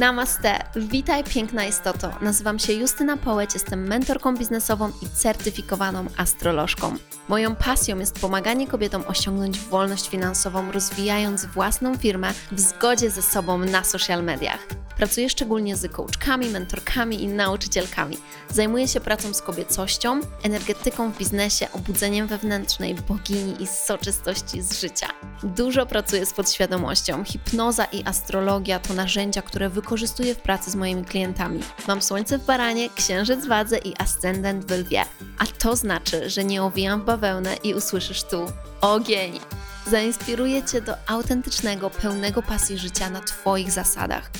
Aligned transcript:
Namaste, 0.00 0.58
witaj 0.76 1.24
piękna 1.24 1.64
istoto. 1.64 2.10
Nazywam 2.20 2.58
się 2.58 2.72
Justyna 2.72 3.16
Połeć, 3.16 3.54
jestem 3.54 3.88
mentorką 3.88 4.36
biznesową 4.36 4.88
i 4.88 5.08
certyfikowaną 5.16 6.04
astrolożką. 6.16 6.96
Moją 7.28 7.56
pasją 7.56 7.98
jest 7.98 8.20
pomaganie 8.20 8.66
kobietom 8.66 9.04
osiągnąć 9.06 9.58
wolność 9.58 10.08
finansową, 10.08 10.72
rozwijając 10.72 11.44
własną 11.44 11.96
firmę 11.96 12.32
w 12.52 12.60
zgodzie 12.60 13.10
ze 13.10 13.22
sobą 13.22 13.58
na 13.58 13.84
social 13.84 14.24
mediach. 14.24 14.66
Pracuję 15.00 15.30
szczególnie 15.30 15.76
z 15.76 15.92
coachkami, 15.92 16.48
mentorkami 16.48 17.22
i 17.22 17.28
nauczycielkami. 17.28 18.16
Zajmuję 18.50 18.88
się 18.88 19.00
pracą 19.00 19.34
z 19.34 19.42
kobiecością, 19.42 20.20
energetyką 20.42 21.12
w 21.12 21.18
biznesie, 21.18 21.66
obudzeniem 21.72 22.26
wewnętrznej 22.26 22.94
bogini 22.94 23.62
i 23.62 23.66
soczystości 23.66 24.62
z 24.62 24.80
życia. 24.80 25.06
Dużo 25.42 25.86
pracuję 25.86 26.26
z 26.26 26.32
podświadomością. 26.32 27.24
Hipnoza 27.24 27.84
i 27.84 28.04
astrologia 28.04 28.78
to 28.78 28.94
narzędzia, 28.94 29.42
które 29.42 29.70
wykorzystuję 29.70 30.34
w 30.34 30.38
pracy 30.38 30.70
z 30.70 30.74
moimi 30.74 31.04
klientami. 31.04 31.60
Mam 31.88 32.02
słońce 32.02 32.38
w 32.38 32.44
baranie, 32.44 32.90
księżyc 32.90 33.44
w 33.44 33.48
wadze 33.48 33.78
i 33.78 33.94
ascendent 33.98 34.64
w 34.64 34.70
lwie. 34.70 35.02
A 35.38 35.46
to 35.46 35.76
znaczy, 35.76 36.30
że 36.30 36.44
nie 36.44 36.62
owijam 36.62 37.02
w 37.02 37.04
bawełnę 37.04 37.56
i 37.62 37.74
usłyszysz 37.74 38.22
tu 38.22 38.46
ogień. 38.80 39.40
Zainspiruję 39.86 40.62
Cię 40.62 40.80
do 40.80 40.94
autentycznego, 41.06 41.90
pełnego 41.90 42.42
pasji 42.42 42.78
życia 42.78 43.10
na 43.10 43.20
Twoich 43.20 43.70
zasadach 43.70 44.30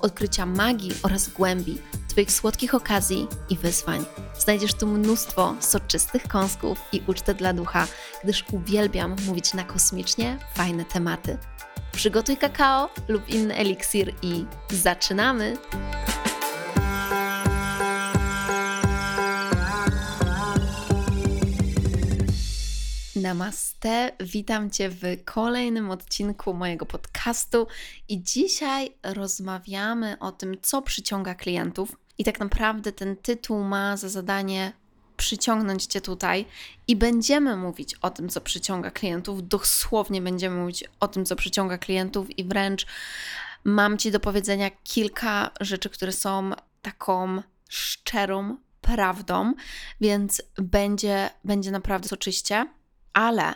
odkrycia 0.00 0.46
magii 0.46 0.92
oraz 1.02 1.28
głębi, 1.28 1.78
Twoich 2.08 2.32
słodkich 2.32 2.74
okazji 2.74 3.26
i 3.50 3.56
wyzwań. 3.56 4.04
Znajdziesz 4.38 4.74
tu 4.74 4.86
mnóstwo 4.86 5.54
soczystych 5.60 6.28
kąsków 6.28 6.78
i 6.92 7.02
ucztę 7.06 7.34
dla 7.34 7.52
ducha, 7.52 7.86
gdyż 8.24 8.44
uwielbiam 8.52 9.16
mówić 9.26 9.54
na 9.54 9.64
kosmicznie 9.64 10.38
fajne 10.54 10.84
tematy. 10.84 11.38
Przygotuj 11.92 12.36
kakao 12.36 12.88
lub 13.08 13.28
inny 13.28 13.54
eliksir 13.54 14.14
i 14.22 14.44
zaczynamy! 14.70 15.56
Namaste, 23.28 24.12
witam 24.20 24.70
Cię 24.70 24.88
w 24.88 25.02
kolejnym 25.24 25.90
odcinku 25.90 26.54
mojego 26.54 26.86
podcastu 26.86 27.66
i 28.08 28.22
dzisiaj 28.22 28.90
rozmawiamy 29.02 30.18
o 30.18 30.32
tym, 30.32 30.56
co 30.62 30.82
przyciąga 30.82 31.34
klientów. 31.34 31.96
I 32.18 32.24
tak 32.24 32.40
naprawdę 32.40 32.92
ten 32.92 33.16
tytuł 33.16 33.64
ma 33.64 33.96
za 33.96 34.08
zadanie 34.08 34.72
przyciągnąć 35.16 35.86
Cię 35.86 36.00
tutaj 36.00 36.46
i 36.86 36.96
będziemy 36.96 37.56
mówić 37.56 37.94
o 37.94 38.10
tym, 38.10 38.28
co 38.28 38.40
przyciąga 38.40 38.90
klientów. 38.90 39.48
Dosłownie 39.48 40.22
będziemy 40.22 40.56
mówić 40.56 40.84
o 41.00 41.08
tym, 41.08 41.24
co 41.24 41.36
przyciąga 41.36 41.78
klientów 41.78 42.38
i 42.38 42.44
wręcz 42.44 42.86
mam 43.64 43.98
Ci 43.98 44.10
do 44.10 44.20
powiedzenia 44.20 44.70
kilka 44.84 45.50
rzeczy, 45.60 45.90
które 45.90 46.12
są 46.12 46.50
taką 46.82 47.42
szczerą 47.68 48.56
prawdą, 48.80 49.54
więc 50.00 50.42
będzie, 50.56 51.30
będzie 51.44 51.70
naprawdę 51.70 52.08
oczyście. 52.12 52.77
Ale 53.18 53.54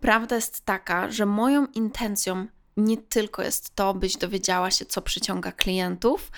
prawda 0.00 0.36
jest 0.36 0.64
taka, 0.64 1.10
że 1.10 1.26
moją 1.26 1.66
intencją 1.66 2.46
nie 2.76 2.96
tylko 2.96 3.42
jest 3.42 3.74
to, 3.74 3.94
byś 3.94 4.16
dowiedziała 4.16 4.70
się, 4.70 4.86
co 4.86 5.02
przyciąga 5.02 5.52
klientów, 5.52 6.30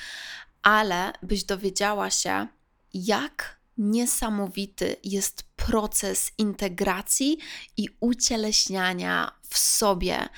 ale 0.63 1.13
byś 1.23 1.45
dowiedziała 1.45 2.11
się, 2.11 2.47
jak 2.95 3.57
niesamowity 3.79 4.97
jest 5.05 5.43
proces 5.43 6.33
integracji 6.39 7.39
i 7.77 7.89
ucieleśniania 8.01 9.33
w 9.49 9.59
sobie 9.59 10.29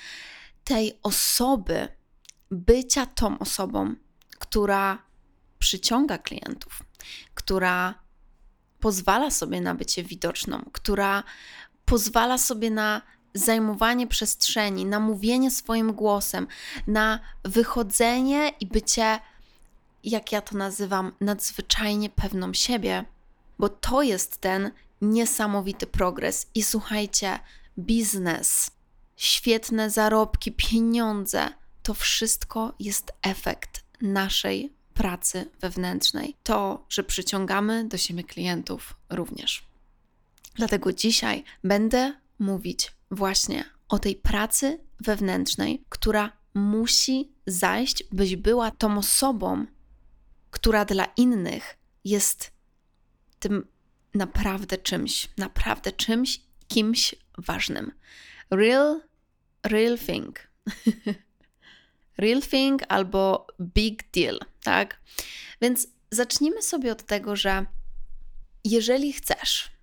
tej 0.64 0.98
osoby, 1.02 1.88
bycia 2.50 3.06
tą 3.06 3.38
osobą, 3.38 3.94
która 4.38 4.98
przyciąga 5.58 6.18
klientów, 6.18 6.82
która 7.34 7.94
pozwala 8.80 9.30
sobie 9.30 9.60
na 9.60 9.74
bycie 9.74 10.02
widoczną, 10.04 10.64
która 10.72 11.22
pozwala 11.84 12.38
sobie 12.38 12.70
na 12.70 13.02
zajmowanie 13.34 14.06
przestrzeni, 14.06 14.86
na 14.86 15.00
mówienie 15.00 15.50
swoim 15.50 15.92
głosem, 15.92 16.46
na 16.86 17.20
wychodzenie 17.44 18.52
i 18.60 18.66
bycie, 18.66 19.18
jak 20.04 20.32
ja 20.32 20.40
to 20.40 20.56
nazywam, 20.56 21.12
nadzwyczajnie 21.20 22.10
pewną 22.10 22.54
siebie, 22.54 23.04
bo 23.58 23.68
to 23.68 24.02
jest 24.02 24.36
ten 24.36 24.70
niesamowity 25.00 25.86
progres. 25.86 26.46
I 26.54 26.62
słuchajcie, 26.62 27.38
biznes, 27.78 28.70
świetne 29.16 29.90
zarobki, 29.90 30.52
pieniądze 30.52 31.48
to 31.82 31.94
wszystko 31.94 32.74
jest 32.78 33.12
efekt 33.22 33.84
naszej 34.00 34.72
pracy 34.94 35.50
wewnętrznej. 35.60 36.36
To, 36.42 36.86
że 36.88 37.04
przyciągamy 37.04 37.88
do 37.88 37.96
siebie 37.96 38.24
klientów 38.24 38.94
również. 39.10 39.73
Dlatego 40.54 40.92
dzisiaj 40.92 41.44
będę 41.64 42.14
mówić 42.38 42.92
właśnie 43.10 43.64
o 43.88 43.98
tej 43.98 44.16
pracy 44.16 44.78
wewnętrznej, 45.00 45.84
która 45.88 46.32
musi 46.54 47.32
zajść, 47.46 48.04
byś 48.12 48.36
była 48.36 48.70
tą 48.70 48.98
osobą, 48.98 49.66
która 50.50 50.84
dla 50.84 51.04
innych 51.04 51.76
jest 52.04 52.50
tym 53.38 53.66
naprawdę 54.14 54.78
czymś, 54.78 55.28
naprawdę 55.38 55.92
czymś, 55.92 56.40
kimś 56.68 57.14
ważnym. 57.38 57.92
Real, 58.50 59.00
real 59.62 59.98
thing. 59.98 60.48
real 62.18 62.42
thing 62.42 62.82
albo 62.88 63.46
big 63.60 64.10
deal, 64.10 64.40
tak? 64.62 65.00
Więc 65.60 65.88
zacznijmy 66.10 66.62
sobie 66.62 66.92
od 66.92 67.02
tego, 67.02 67.36
że 67.36 67.66
jeżeli 68.64 69.12
chcesz 69.12 69.73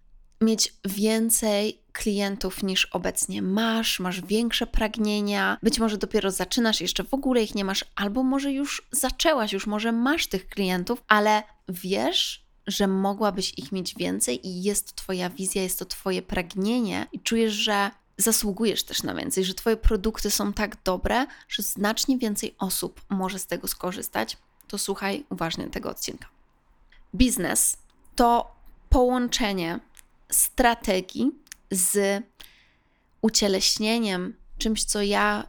mieć 0.42 0.74
więcej 0.86 1.82
klientów 1.94 2.64
niż 2.64 2.86
obecnie 2.86 3.42
masz, 3.42 4.00
masz 4.00 4.22
większe 4.22 4.68
pragnienia, 4.68 5.58
być 5.64 5.80
może 5.80 5.98
dopiero 5.98 6.32
zaczynasz, 6.32 6.82
jeszcze 6.82 7.04
w 7.04 7.14
ogóle 7.14 7.44
ich 7.44 7.56
nie 7.56 7.66
masz, 7.66 7.86
albo 7.96 8.24
może 8.24 8.52
już 8.52 8.88
zaczęłaś, 8.92 9.54
już 9.54 9.68
może 9.68 9.92
masz 9.92 10.28
tych 10.28 10.48
klientów, 10.48 11.04
ale 11.08 11.44
wiesz, 11.70 12.46
że 12.68 12.88
mogłabyś 12.88 13.54
ich 13.58 13.72
mieć 13.72 13.96
więcej 13.96 14.48
i 14.48 14.64
jest 14.64 14.88
to 14.88 14.96
Twoja 14.96 15.30
wizja, 15.30 15.64
jest 15.64 15.80
to 15.80 15.86
Twoje 15.86 16.22
pragnienie 16.22 17.08
i 17.12 17.20
czujesz, 17.20 17.54
że 17.54 17.92
zasługujesz 18.18 18.84
też 18.84 19.04
na 19.04 19.16
więcej, 19.16 19.46
że 19.46 19.54
Twoje 19.54 19.78
produkty 19.78 20.32
są 20.32 20.54
tak 20.54 20.78
dobre, 20.84 21.26
że 21.50 21.64
znacznie 21.64 22.18
więcej 22.18 22.56
osób 22.60 23.02
może 23.10 23.40
z 23.40 23.46
tego 23.46 23.68
skorzystać, 23.68 24.38
to 24.68 24.78
słuchaj 24.78 25.26
uważnie 25.30 25.68
tego 25.68 25.90
odcinka. 25.90 26.28
Biznes 27.16 27.78
to 28.16 28.56
połączenie 28.90 29.80
strategii 30.32 31.32
z 31.72 32.24
ucieleśnieniem, 33.22 34.34
czymś, 34.58 34.84
co 34.84 35.02
ja 35.02 35.48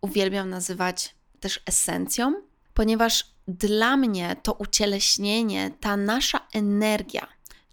uwielbiam 0.00 0.50
nazywać 0.50 1.14
też 1.40 1.60
esencją, 1.66 2.34
ponieważ 2.74 3.24
dla 3.48 3.96
mnie 3.96 4.36
to 4.42 4.52
ucieleśnienie, 4.52 5.70
ta 5.80 5.96
nasza 5.96 6.46
energia, 6.52 7.26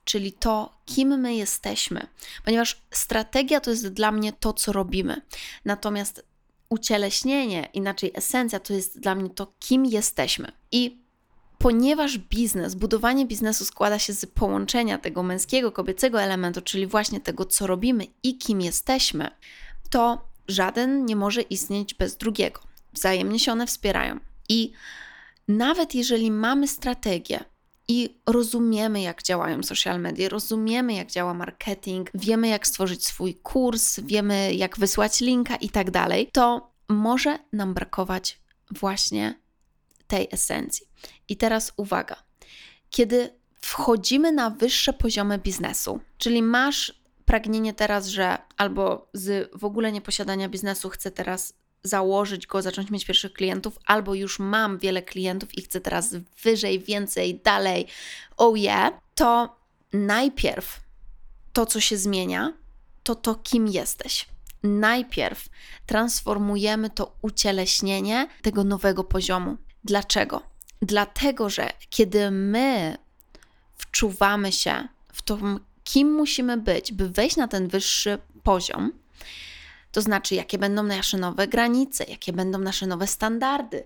czyli 0.03 0.33
to, 0.33 0.77
kim 0.85 1.19
my 1.19 1.35
jesteśmy, 1.35 2.07
ponieważ 2.45 2.81
strategia 2.91 3.59
to 3.59 3.69
jest 3.69 3.87
dla 3.87 4.11
mnie 4.11 4.33
to, 4.33 4.53
co 4.53 4.72
robimy. 4.72 5.22
Natomiast 5.66 6.25
ucieleśnienie, 6.69 7.69
inaczej 7.73 8.11
esencja, 8.13 8.59
to 8.59 8.73
jest 8.73 8.99
dla 8.99 9.16
mnie 9.16 9.29
to, 9.29 9.53
kim 9.59 9.85
jesteśmy. 9.85 10.51
I 10.72 11.04
ponieważ 11.57 12.17
biznes, 12.17 12.75
budowanie 12.75 13.25
biznesu 13.25 13.66
składa 13.66 13.99
się 13.99 14.13
z 14.13 14.25
połączenia 14.25 14.97
tego 14.97 15.23
męskiego, 15.23 15.72
kobiecego 15.72 16.22
elementu, 16.22 16.61
czyli 16.61 16.87
właśnie 16.87 17.19
tego, 17.19 17.46
co 17.46 17.67
robimy 17.67 18.05
i 18.23 18.37
kim 18.37 18.61
jesteśmy, 18.61 19.31
to 19.90 20.28
żaden 20.47 21.05
nie 21.05 21.16
może 21.16 21.41
istnieć 21.41 21.93
bez 21.93 22.17
drugiego. 22.17 22.61
Wzajemnie 22.93 23.40
się 23.40 23.52
one 23.52 23.67
wspierają. 23.67 24.19
I 24.49 24.72
nawet 25.47 25.96
jeżeli 25.96 26.31
mamy 26.31 26.67
strategię, 26.67 27.43
i 27.87 28.19
rozumiemy, 28.25 29.01
jak 29.01 29.23
działają 29.23 29.63
social 29.63 30.01
media, 30.01 30.29
rozumiemy, 30.29 30.93
jak 30.93 31.11
działa 31.11 31.34
marketing, 31.34 32.09
wiemy, 32.13 32.47
jak 32.47 32.67
stworzyć 32.67 33.05
swój 33.05 33.35
kurs, 33.35 33.99
wiemy, 33.99 34.53
jak 34.53 34.79
wysłać 34.79 35.22
linka 35.22 35.55
i 35.55 35.69
tak 35.69 35.91
dalej, 35.91 36.29
to 36.34 36.72
może 36.90 37.40
nam 37.53 37.73
brakować 37.73 38.40
właśnie 38.72 39.40
tej 40.07 40.28
esencji. 40.31 40.87
I 41.29 41.37
teraz 41.37 41.73
uwaga. 41.78 42.16
Kiedy 42.90 43.29
wchodzimy 43.61 44.31
na 44.31 44.49
wyższe 44.49 44.93
poziomy 44.93 45.37
biznesu, 45.37 45.99
czyli 46.17 46.41
masz 46.41 46.93
pragnienie 47.25 47.73
teraz, 47.73 48.07
że 48.07 48.37
albo 48.57 49.07
z 49.13 49.52
w 49.53 49.66
ogóle 49.66 49.91
nieposiadania 49.91 50.49
biznesu 50.49 50.90
chcę 50.90 51.11
teraz 51.11 51.53
założyć 51.84 52.47
go, 52.47 52.61
zacząć 52.61 52.91
mieć 52.91 53.05
pierwszych 53.05 53.34
klientów, 53.34 53.79
albo 53.85 54.13
już 54.13 54.40
mam 54.40 54.78
wiele 54.78 55.02
klientów 55.02 55.57
i 55.57 55.61
chcę 55.61 55.81
teraz 55.81 56.16
wyżej, 56.43 56.79
więcej, 56.79 57.40
dalej, 57.43 57.87
oh 58.37 58.58
yeah, 58.58 58.93
to 59.16 59.55
najpierw 59.93 60.79
to, 61.53 61.66
co 61.66 61.79
się 61.79 61.97
zmienia, 61.97 62.53
to 63.03 63.16
to, 63.16 63.35
kim 63.35 63.67
jesteś. 63.67 64.25
Najpierw 64.63 65.49
transformujemy 65.85 66.90
to 66.90 67.16
ucieleśnienie 67.22 68.28
tego 68.41 68.63
nowego 68.63 69.03
poziomu. 69.03 69.58
Dlaczego? 69.85 70.41
Dlatego, 70.82 71.49
że 71.49 71.70
kiedy 71.90 72.32
my 72.32 72.97
wczuwamy 73.78 74.52
się 74.52 74.87
w 75.14 75.22
to, 75.22 75.37
kim 75.84 76.14
musimy 76.14 76.58
być, 76.58 76.93
by 76.93 77.09
wejść 77.09 77.35
na 77.35 77.47
ten 77.47 77.67
wyższy 77.67 78.17
poziom, 78.43 78.91
to 79.91 80.02
znaczy, 80.02 80.35
jakie 80.35 80.58
będą 80.58 80.84
nasze 80.84 81.17
nowe 81.17 81.47
granice, 81.47 82.03
jakie 82.03 82.34
będą 82.34 82.59
nasze 82.59 82.87
nowe 82.87 83.08
standardy. 83.08 83.84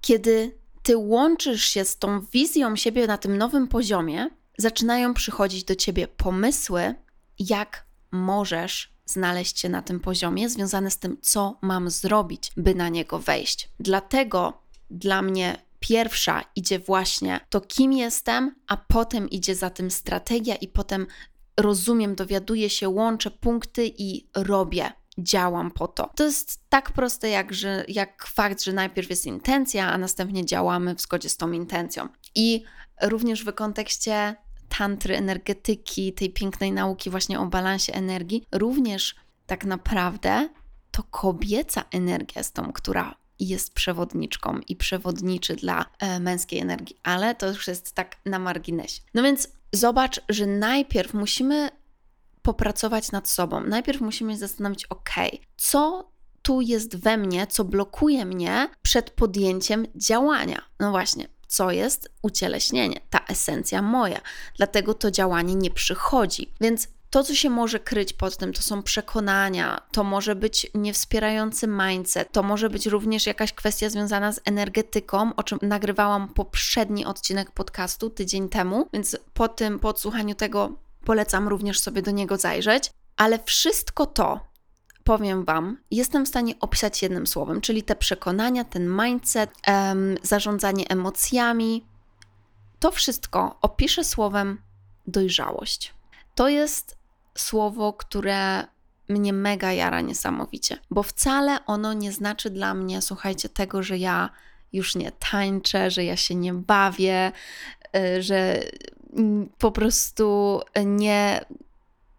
Kiedy 0.00 0.58
ty 0.82 0.96
łączysz 0.96 1.64
się 1.64 1.84
z 1.84 1.98
tą 1.98 2.20
wizją 2.20 2.76
siebie 2.76 3.06
na 3.06 3.18
tym 3.18 3.38
nowym 3.38 3.68
poziomie, 3.68 4.30
zaczynają 4.58 5.14
przychodzić 5.14 5.64
do 5.64 5.74
ciebie 5.74 6.08
pomysły, 6.08 6.94
jak 7.38 7.84
możesz 8.10 8.92
znaleźć 9.06 9.60
się 9.60 9.68
na 9.68 9.82
tym 9.82 10.00
poziomie, 10.00 10.48
związane 10.48 10.90
z 10.90 10.98
tym, 10.98 11.16
co 11.22 11.58
mam 11.62 11.90
zrobić, 11.90 12.52
by 12.56 12.74
na 12.74 12.88
niego 12.88 13.18
wejść. 13.18 13.68
Dlatego 13.80 14.62
dla 14.90 15.22
mnie 15.22 15.66
pierwsza 15.80 16.42
idzie 16.56 16.78
właśnie 16.78 17.40
to, 17.48 17.60
kim 17.60 17.92
jestem, 17.92 18.54
a 18.66 18.76
potem 18.76 19.30
idzie 19.30 19.54
za 19.54 19.70
tym 19.70 19.90
strategia, 19.90 20.54
i 20.54 20.68
potem 20.68 21.06
rozumiem, 21.56 22.14
dowiaduję 22.14 22.70
się, 22.70 22.88
łączę 22.88 23.30
punkty 23.30 23.92
i 23.98 24.28
robię 24.34 24.92
działam 25.18 25.70
po 25.70 25.88
to. 25.88 26.10
To 26.16 26.24
jest 26.24 26.60
tak 26.68 26.90
proste 26.90 27.28
jak, 27.28 27.54
że, 27.54 27.84
jak 27.88 28.26
fakt, 28.26 28.62
że 28.62 28.72
najpierw 28.72 29.10
jest 29.10 29.26
intencja, 29.26 29.92
a 29.92 29.98
następnie 29.98 30.46
działamy 30.46 30.94
w 30.94 31.00
zgodzie 31.00 31.28
z 31.28 31.36
tą 31.36 31.52
intencją. 31.52 32.08
I 32.34 32.64
również 33.02 33.44
w 33.44 33.52
kontekście 33.52 34.36
tantry, 34.78 35.16
energetyki, 35.16 36.12
tej 36.12 36.30
pięknej 36.30 36.72
nauki 36.72 37.10
właśnie 37.10 37.40
o 37.40 37.46
balansie 37.46 37.92
energii, 37.92 38.44
również 38.52 39.14
tak 39.46 39.64
naprawdę 39.64 40.48
to 40.90 41.02
kobieca 41.02 41.84
energia 41.90 42.40
jest 42.40 42.54
tą, 42.54 42.72
która 42.72 43.14
jest 43.40 43.74
przewodniczką 43.74 44.60
i 44.68 44.76
przewodniczy 44.76 45.56
dla 45.56 45.86
e, 45.98 46.20
męskiej 46.20 46.58
energii, 46.58 46.96
ale 47.02 47.34
to 47.34 47.48
już 47.48 47.68
jest 47.68 47.92
tak 47.92 48.16
na 48.24 48.38
marginesie. 48.38 49.00
No 49.14 49.22
więc 49.22 49.48
zobacz, 49.72 50.20
że 50.28 50.46
najpierw 50.46 51.14
musimy 51.14 51.70
popracować 52.42 53.12
nad 53.12 53.28
sobą. 53.28 53.60
Najpierw 53.60 54.00
musimy 54.00 54.32
się 54.32 54.38
zastanowić, 54.38 54.86
ok, 54.86 55.10
co 55.56 56.10
tu 56.42 56.60
jest 56.60 56.96
we 56.96 57.16
mnie, 57.16 57.46
co 57.46 57.64
blokuje 57.64 58.24
mnie 58.24 58.68
przed 58.82 59.10
podjęciem 59.10 59.86
działania. 59.94 60.62
No 60.80 60.90
właśnie, 60.90 61.28
co 61.46 61.70
jest 61.70 62.08
ucieleśnienie, 62.22 63.00
ta 63.10 63.18
esencja 63.28 63.82
moja. 63.82 64.20
Dlatego 64.56 64.94
to 64.94 65.10
działanie 65.10 65.54
nie 65.54 65.70
przychodzi. 65.70 66.52
Więc 66.60 66.88
to, 67.16 67.24
co 67.24 67.34
się 67.34 67.50
może 67.50 67.80
kryć 67.80 68.12
pod 68.12 68.36
tym, 68.36 68.52
to 68.52 68.62
są 68.62 68.82
przekonania, 68.82 69.82
to 69.92 70.04
może 70.04 70.34
być 70.34 70.70
niewspierający 70.74 71.66
mindset, 71.66 72.32
to 72.32 72.42
może 72.42 72.70
być 72.70 72.86
również 72.86 73.26
jakaś 73.26 73.52
kwestia 73.52 73.90
związana 73.90 74.32
z 74.32 74.40
energetyką, 74.44 75.34
o 75.36 75.42
czym 75.42 75.58
nagrywałam 75.62 76.28
poprzedni 76.28 77.04
odcinek 77.04 77.50
podcastu 77.50 78.10
tydzień 78.10 78.48
temu, 78.48 78.88
więc 78.92 79.16
po 79.34 79.48
tym, 79.48 79.78
po 79.78 79.88
odsłuchaniu 79.88 80.34
tego 80.34 80.72
polecam 81.04 81.48
również 81.48 81.80
sobie 81.80 82.02
do 82.02 82.10
niego 82.10 82.36
zajrzeć. 82.36 82.90
Ale 83.16 83.38
wszystko 83.44 84.06
to, 84.06 84.40
powiem 85.04 85.44
Wam, 85.44 85.78
jestem 85.90 86.24
w 86.24 86.28
stanie 86.28 86.54
opisać 86.60 87.02
jednym 87.02 87.26
słowem, 87.26 87.60
czyli 87.60 87.82
te 87.82 87.96
przekonania, 87.96 88.64
ten 88.64 88.96
mindset, 89.02 89.50
em, 89.66 90.16
zarządzanie 90.22 90.88
emocjami. 90.88 91.86
To 92.78 92.90
wszystko 92.90 93.58
opiszę 93.62 94.04
słowem 94.04 94.58
dojrzałość. 95.06 95.94
To 96.34 96.48
jest 96.48 96.96
słowo, 97.36 97.92
które 97.92 98.66
mnie 99.08 99.32
mega 99.32 99.72
jara 99.72 100.00
niesamowicie, 100.00 100.78
bo 100.90 101.02
wcale 101.02 101.66
ono 101.66 101.92
nie 101.92 102.12
znaczy 102.12 102.50
dla 102.50 102.74
mnie, 102.74 103.02
słuchajcie, 103.02 103.48
tego, 103.48 103.82
że 103.82 103.98
ja 103.98 104.30
już 104.72 104.94
nie 104.94 105.12
tańczę, 105.12 105.90
że 105.90 106.04
ja 106.04 106.16
się 106.16 106.34
nie 106.34 106.54
bawię, 106.54 107.32
y, 107.96 108.22
że 108.22 108.62
po 109.58 109.72
prostu 109.72 110.60
nie, 110.84 111.44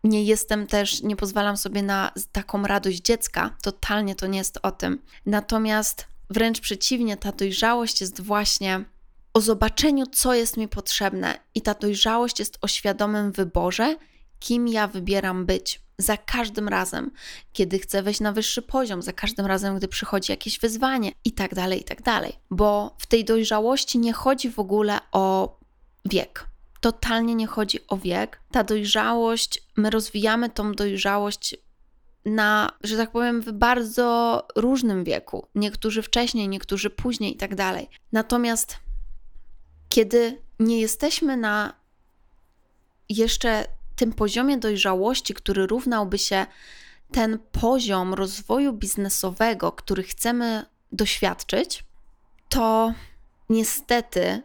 nie 0.04 0.24
jestem 0.24 0.68
też, 0.68 1.04
nie 1.04 1.16
pozwalam 1.16 1.58
sobie 1.58 1.84
na 1.84 2.12
taką 2.31 2.64
radość 2.64 3.02
dziecka. 3.02 3.56
Totalnie 3.62 4.16
to 4.16 4.28
nie 4.28 4.38
jest 4.38 4.60
o 4.64 4.72
tym. 4.72 5.02
Natomiast 5.25 6.08
wręcz 6.30 6.60
przeciwnie, 6.60 7.18
ta 7.18 7.31
dojrzałość 7.31 8.02
jest 8.02 8.22
właśnie 8.22 8.86
o 9.34 9.42
zobaczeniu, 9.42 10.06
co 10.06 10.34
jest 10.34 10.58
mi 10.58 10.68
potrzebne, 10.68 11.40
i 11.56 11.62
ta 11.62 11.74
dojrzałość 11.74 12.40
jest 12.40 12.58
o 12.62 12.68
świadomym 12.68 13.31
wyborze, 13.31 13.96
kim 14.39 14.68
ja 14.68 14.88
wybieram 14.88 15.45
być. 15.45 15.81
Za 15.98 16.18
każdym 16.18 16.68
razem, 16.68 17.12
kiedy 17.54 17.80
chcę 17.80 18.04
wejść 18.04 18.19
na 18.19 18.31
wyższy 18.31 18.62
poziom, 18.62 19.01
za 19.01 19.13
każdym 19.13 19.45
razem, 19.45 19.78
gdy 19.78 19.88
przychodzi 19.88 20.31
jakieś 20.31 20.60
wyzwanie, 20.60 21.12
i 21.25 21.31
tak 21.31 21.56
dalej, 21.56 21.81
i 21.81 21.84
tak 21.84 22.01
dalej. 22.01 22.34
Bo 22.51 22.95
w 23.00 23.06
tej 23.06 23.25
dojrzałości 23.25 24.00
nie 24.00 24.13
chodzi 24.13 24.50
w 24.50 24.60
ogóle 24.60 25.00
o 25.12 25.57
wiek 26.06 26.48
totalnie 26.81 27.36
nie 27.36 27.48
chodzi 27.48 27.88
o 27.88 27.98
wiek. 27.98 28.39
Ta 28.51 28.63
dojrzałość, 28.63 29.63
my 29.78 29.89
rozwijamy 29.89 30.50
tą 30.50 30.72
dojrzałość 30.72 31.56
na, 32.25 32.72
że 32.83 32.98
tak 32.98 33.12
powiem, 33.12 33.42
w 33.42 33.51
bardzo 33.51 34.48
różnym 34.56 35.04
wieku. 35.04 35.48
Niektórzy 35.56 36.01
wcześniej, 36.01 36.50
niektórzy 36.50 36.90
później 36.90 37.33
i 37.33 37.38
tak 37.38 37.56
dalej. 37.56 37.90
Natomiast 38.12 38.78
kiedy 39.90 40.42
nie 40.60 40.81
jesteśmy 40.81 41.38
na 41.38 41.74
jeszcze 43.10 43.66
tym 43.97 44.13
poziomie 44.13 44.57
dojrzałości, 44.57 45.33
który 45.33 45.67
równałby 45.67 46.17
się 46.17 46.45
ten 47.11 47.39
poziom 47.51 48.13
rozwoju 48.13 48.73
biznesowego, 48.73 49.71
który 49.71 50.03
chcemy 50.03 50.65
doświadczyć, 50.91 51.83
to 52.49 52.94
niestety 53.49 54.41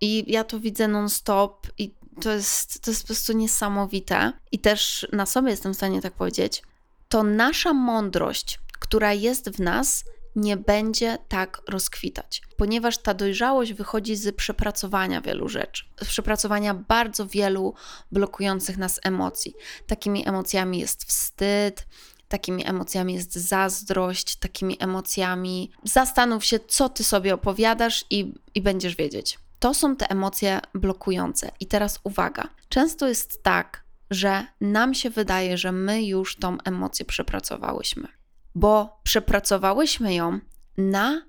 i 0.00 0.32
ja 0.32 0.44
to 0.44 0.60
widzę 0.60 0.88
non-stop 0.88 1.66
i 1.78 1.94
to 2.20 2.30
jest, 2.30 2.80
to 2.80 2.90
jest 2.90 3.02
po 3.02 3.06
prostu 3.06 3.32
niesamowite. 3.32 4.32
I 4.52 4.58
też 4.58 5.06
na 5.12 5.26
sobie 5.26 5.50
jestem 5.50 5.72
w 5.72 5.76
stanie 5.76 6.02
tak 6.02 6.12
powiedzieć. 6.12 6.62
To 7.08 7.22
nasza 7.22 7.72
mądrość, 7.72 8.60
która 8.80 9.12
jest 9.12 9.50
w 9.50 9.60
nas, 9.60 10.04
nie 10.36 10.56
będzie 10.56 11.18
tak 11.28 11.62
rozkwitać, 11.68 12.42
ponieważ 12.56 12.98
ta 12.98 13.14
dojrzałość 13.14 13.72
wychodzi 13.72 14.16
z 14.16 14.36
przepracowania 14.36 15.20
wielu 15.20 15.48
rzeczy, 15.48 15.84
z 16.02 16.08
przepracowania 16.08 16.74
bardzo 16.74 17.26
wielu 17.26 17.74
blokujących 18.12 18.78
nas 18.78 19.00
emocji. 19.04 19.54
Takimi 19.86 20.28
emocjami 20.28 20.78
jest 20.78 21.04
wstyd, 21.04 21.86
takimi 22.28 22.68
emocjami 22.68 23.14
jest 23.14 23.34
zazdrość, 23.34 24.36
takimi 24.36 24.76
emocjami. 24.80 25.70
Zastanów 25.84 26.44
się, 26.44 26.60
co 26.60 26.88
ty 26.88 27.04
sobie 27.04 27.34
opowiadasz, 27.34 28.04
i, 28.10 28.34
i 28.54 28.62
będziesz 28.62 28.96
wiedzieć. 28.96 29.38
To 29.58 29.74
są 29.74 29.96
te 29.96 30.10
emocje 30.10 30.60
blokujące. 30.74 31.50
I 31.60 31.66
teraz 31.66 31.98
uwaga. 32.04 32.48
Często 32.68 33.08
jest 33.08 33.42
tak, 33.42 33.84
że 34.10 34.46
nam 34.60 34.94
się 34.94 35.10
wydaje, 35.10 35.58
że 35.58 35.72
my 35.72 36.04
już 36.04 36.36
tą 36.36 36.58
emocję 36.64 37.04
przepracowałyśmy, 37.04 38.08
bo 38.54 39.00
przepracowałyśmy 39.02 40.14
ją 40.14 40.40
na 40.78 41.22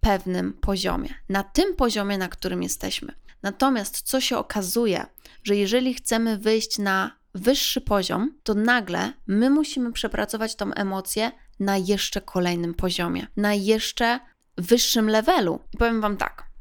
pewnym 0.00 0.52
poziomie, 0.52 1.14
na 1.28 1.42
tym 1.42 1.76
poziomie, 1.76 2.18
na 2.18 2.28
którym 2.28 2.62
jesteśmy. 2.62 3.14
Natomiast 3.42 4.02
co 4.02 4.20
się 4.20 4.38
okazuje, 4.38 5.06
że 5.44 5.56
jeżeli 5.56 5.94
chcemy 5.94 6.38
wyjść 6.38 6.78
na 6.78 7.16
wyższy 7.34 7.80
poziom, 7.80 8.34
to 8.42 8.54
nagle 8.54 9.12
my 9.26 9.50
musimy 9.50 9.92
przepracować 9.92 10.54
tą 10.54 10.74
emocję 10.74 11.32
na 11.60 11.76
jeszcze 11.76 12.20
kolejnym 12.20 12.74
poziomie, 12.74 13.26
na 13.36 13.54
jeszcze 13.54 14.20
wyższym 14.56 15.08
levelu. 15.10 15.60
I 15.74 15.78
powiem 15.78 16.00
Wam 16.00 16.16
tak, 16.16 16.52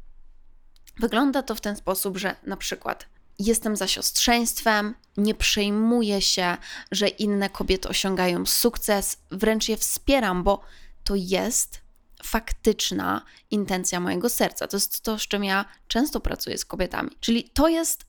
Wygląda 1.02 1.44
to 1.44 1.56
w 1.56 1.62
ten 1.62 1.76
sposób, 1.76 2.18
że 2.18 2.36
na 2.44 2.58
przykład 2.58 3.06
jestem 3.42 3.76
za 3.76 3.88
siostrzeństwem, 3.88 4.96
nie 5.18 5.36
przejmuję 5.36 6.22
się, 6.22 6.58
że 6.92 7.08
inne 7.08 7.50
kobiety 7.50 7.90
osiągają 7.90 8.46
sukces, 8.46 9.18
wręcz 9.32 9.70
je 9.70 9.78
wspieram, 9.78 10.44
bo 10.44 10.62
to 11.04 11.16
jest 11.16 11.82
faktyczna 12.24 13.22
intencja 13.52 14.00
mojego 14.00 14.30
serca. 14.30 14.68
To 14.68 14.78
jest 14.78 15.02
to, 15.02 15.20
z 15.20 15.22
czym 15.22 15.44
ja 15.44 15.66
często 15.88 16.20
pracuję 16.20 16.58
z 16.58 16.66
kobietami. 16.66 17.10
Czyli 17.20 17.44
to 17.44 17.68
jest, 17.68 18.06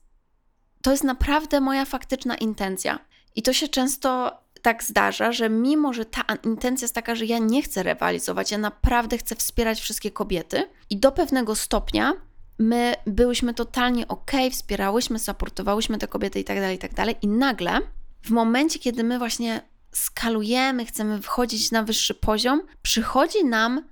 to 0.81 0.91
jest 0.91 1.03
naprawdę 1.03 1.61
moja 1.61 1.85
faktyczna 1.85 2.35
intencja. 2.35 2.99
I 3.35 3.43
to 3.43 3.53
się 3.53 3.67
często 3.67 4.39
tak 4.61 4.83
zdarza, 4.83 5.31
że 5.31 5.49
mimo, 5.49 5.93
że 5.93 6.05
ta 6.05 6.21
intencja 6.43 6.85
jest 6.85 6.95
taka, 6.95 7.15
że 7.15 7.25
ja 7.25 7.37
nie 7.37 7.63
chcę 7.63 7.83
rywalizować, 7.83 8.51
ja 8.51 8.57
naprawdę 8.57 9.17
chcę 9.17 9.35
wspierać 9.35 9.81
wszystkie 9.81 10.11
kobiety 10.11 10.69
i 10.89 10.97
do 10.97 11.11
pewnego 11.11 11.55
stopnia 11.55 12.13
my 12.59 12.95
byłyśmy 13.07 13.53
totalnie 13.53 14.07
ok, 14.07 14.31
wspierałyśmy, 14.51 15.19
supportowałyśmy 15.19 15.97
te 15.97 16.07
kobiety 16.07 16.39
i 16.39 16.43
tak 16.43 16.59
dalej, 16.59 16.75
i 16.75 16.79
tak 16.79 16.93
dalej. 16.93 17.15
I 17.21 17.27
nagle, 17.27 17.79
w 18.23 18.29
momencie, 18.29 18.79
kiedy 18.79 19.03
my 19.03 19.17
właśnie 19.17 19.61
skalujemy, 19.91 20.85
chcemy 20.85 21.21
wchodzić 21.21 21.71
na 21.71 21.83
wyższy 21.83 22.13
poziom, 22.13 22.61
przychodzi 22.81 23.45
nam 23.45 23.87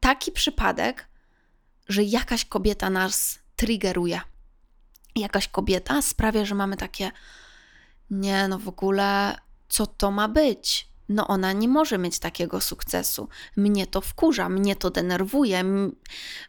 taki 0.00 0.32
przypadek, 0.32 1.08
że 1.88 2.02
jakaś 2.02 2.44
kobieta 2.44 2.90
nas 2.90 3.38
triggeruje. 3.56 4.20
Jakaś 5.16 5.48
kobieta 5.48 6.02
sprawia, 6.02 6.44
że 6.44 6.54
mamy 6.54 6.76
takie, 6.76 7.10
nie, 8.10 8.48
no 8.48 8.58
w 8.58 8.68
ogóle, 8.68 9.38
co 9.68 9.86
to 9.86 10.10
ma 10.10 10.28
być? 10.28 10.88
No 11.08 11.26
ona 11.28 11.52
nie 11.52 11.68
może 11.68 11.98
mieć 11.98 12.18
takiego 12.18 12.60
sukcesu. 12.60 13.28
Mnie 13.56 13.86
to 13.86 14.00
wkurza, 14.00 14.48
mnie 14.48 14.76
to 14.76 14.90
denerwuje, 14.90 15.64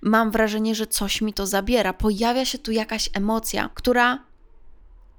mam 0.02 0.32
wrażenie, 0.32 0.76
że 0.76 0.88
coś 0.88 1.22
mi 1.22 1.34
to 1.34 1.48
zabiera. 1.48 1.94
Pojawia 1.94 2.46
się 2.46 2.58
tu 2.58 2.72
jakaś 2.72 3.10
emocja, 3.14 3.70
która 3.74 4.24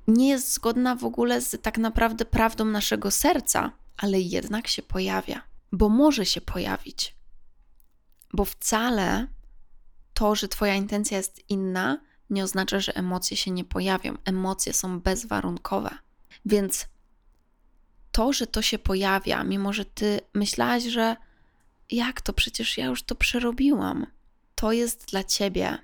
nie 0.08 0.28
jest 0.28 0.52
zgodna 0.52 0.94
w 0.94 1.04
ogóle 1.04 1.40
z 1.40 1.62
tak 1.62 1.78
naprawdę 1.78 2.24
prawdą 2.24 2.64
naszego 2.64 3.10
serca, 3.10 3.72
ale 3.96 4.20
jednak 4.20 4.68
się 4.68 4.82
pojawia, 4.82 5.42
bo 5.72 5.88
może 5.88 6.26
się 6.26 6.40
pojawić. 6.40 7.14
Bo 8.32 8.44
wcale 8.44 9.26
to, 10.14 10.34
że 10.34 10.48
Twoja 10.48 10.74
intencja 10.74 11.16
jest 11.16 11.50
inna, 11.50 12.00
nie 12.30 12.44
oznacza, 12.44 12.80
że 12.80 12.96
emocje 12.96 13.36
się 13.36 13.50
nie 13.50 13.64
pojawią. 13.64 14.16
Emocje 14.24 14.72
są 14.72 15.00
bezwarunkowe. 15.00 15.90
Więc 16.46 16.86
to, 18.18 18.32
że 18.32 18.46
to 18.46 18.62
się 18.62 18.78
pojawia, 18.78 19.44
mimo 19.44 19.72
że 19.72 19.84
Ty 19.84 20.20
myślałaś, 20.34 20.82
że 20.82 21.16
jak 21.90 22.20
to, 22.20 22.32
przecież 22.32 22.78
ja 22.78 22.86
już 22.86 23.02
to 23.02 23.14
przerobiłam, 23.14 24.06
to 24.54 24.72
jest 24.72 25.10
dla 25.10 25.24
Ciebie 25.24 25.78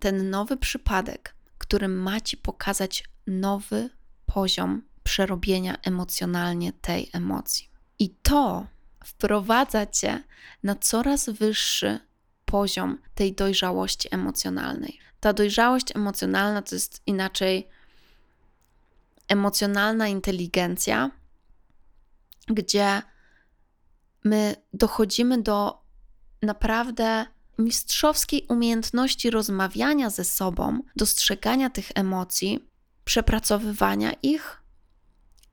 ten 0.00 0.30
nowy 0.30 0.56
przypadek, 0.56 1.34
który 1.58 1.88
ma 1.88 2.20
Ci 2.20 2.36
pokazać 2.36 3.04
nowy 3.26 3.90
poziom 4.26 4.82
przerobienia 5.02 5.76
emocjonalnie 5.82 6.72
tej 6.72 7.10
emocji. 7.12 7.68
I 7.98 8.10
to 8.10 8.66
wprowadza 9.04 9.86
cię 9.86 10.22
na 10.62 10.74
coraz 10.74 11.28
wyższy 11.28 11.98
poziom 12.44 12.98
tej 13.14 13.32
dojrzałości 13.32 14.08
emocjonalnej. 14.10 14.98
Ta 15.20 15.32
dojrzałość 15.32 15.96
emocjonalna 15.96 16.62
to 16.62 16.74
jest 16.74 17.02
inaczej 17.06 17.68
emocjonalna 19.28 20.08
inteligencja, 20.08 21.10
gdzie 22.46 23.02
my 24.24 24.56
dochodzimy 24.72 25.42
do 25.42 25.82
naprawdę 26.42 27.26
mistrzowskiej 27.58 28.46
umiejętności 28.48 29.30
rozmawiania 29.30 30.10
ze 30.10 30.24
sobą, 30.24 30.80
dostrzegania 30.96 31.70
tych 31.70 31.90
emocji, 31.94 32.68
przepracowywania 33.04 34.12
ich 34.22 34.62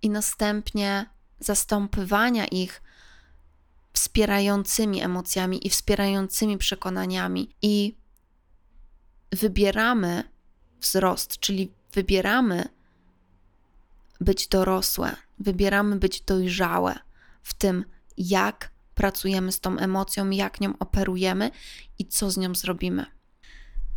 i 0.01 0.10
następnie 0.10 1.05
zastąpywania 1.39 2.46
ich 2.46 2.81
wspierającymi 3.93 5.01
emocjami 5.01 5.67
i 5.67 5.69
wspierającymi 5.69 6.58
przekonaniami, 6.58 7.55
i 7.62 7.98
wybieramy 9.31 10.24
wzrost, 10.81 11.39
czyli 11.39 11.74
wybieramy 11.93 12.69
być 14.22 14.48
dorosłe, 14.48 15.15
wybieramy 15.39 15.96
być 15.96 16.22
dojrzałe 16.22 17.00
w 17.43 17.53
tym, 17.53 17.86
jak 18.17 18.72
pracujemy 18.96 19.51
z 19.51 19.60
tą 19.60 19.77
emocją, 19.77 20.29
jak 20.29 20.62
nią 20.62 20.74
operujemy 20.79 21.51
i 22.00 22.05
co 22.05 22.31
z 22.31 22.38
nią 22.38 22.55
zrobimy. 22.55 23.05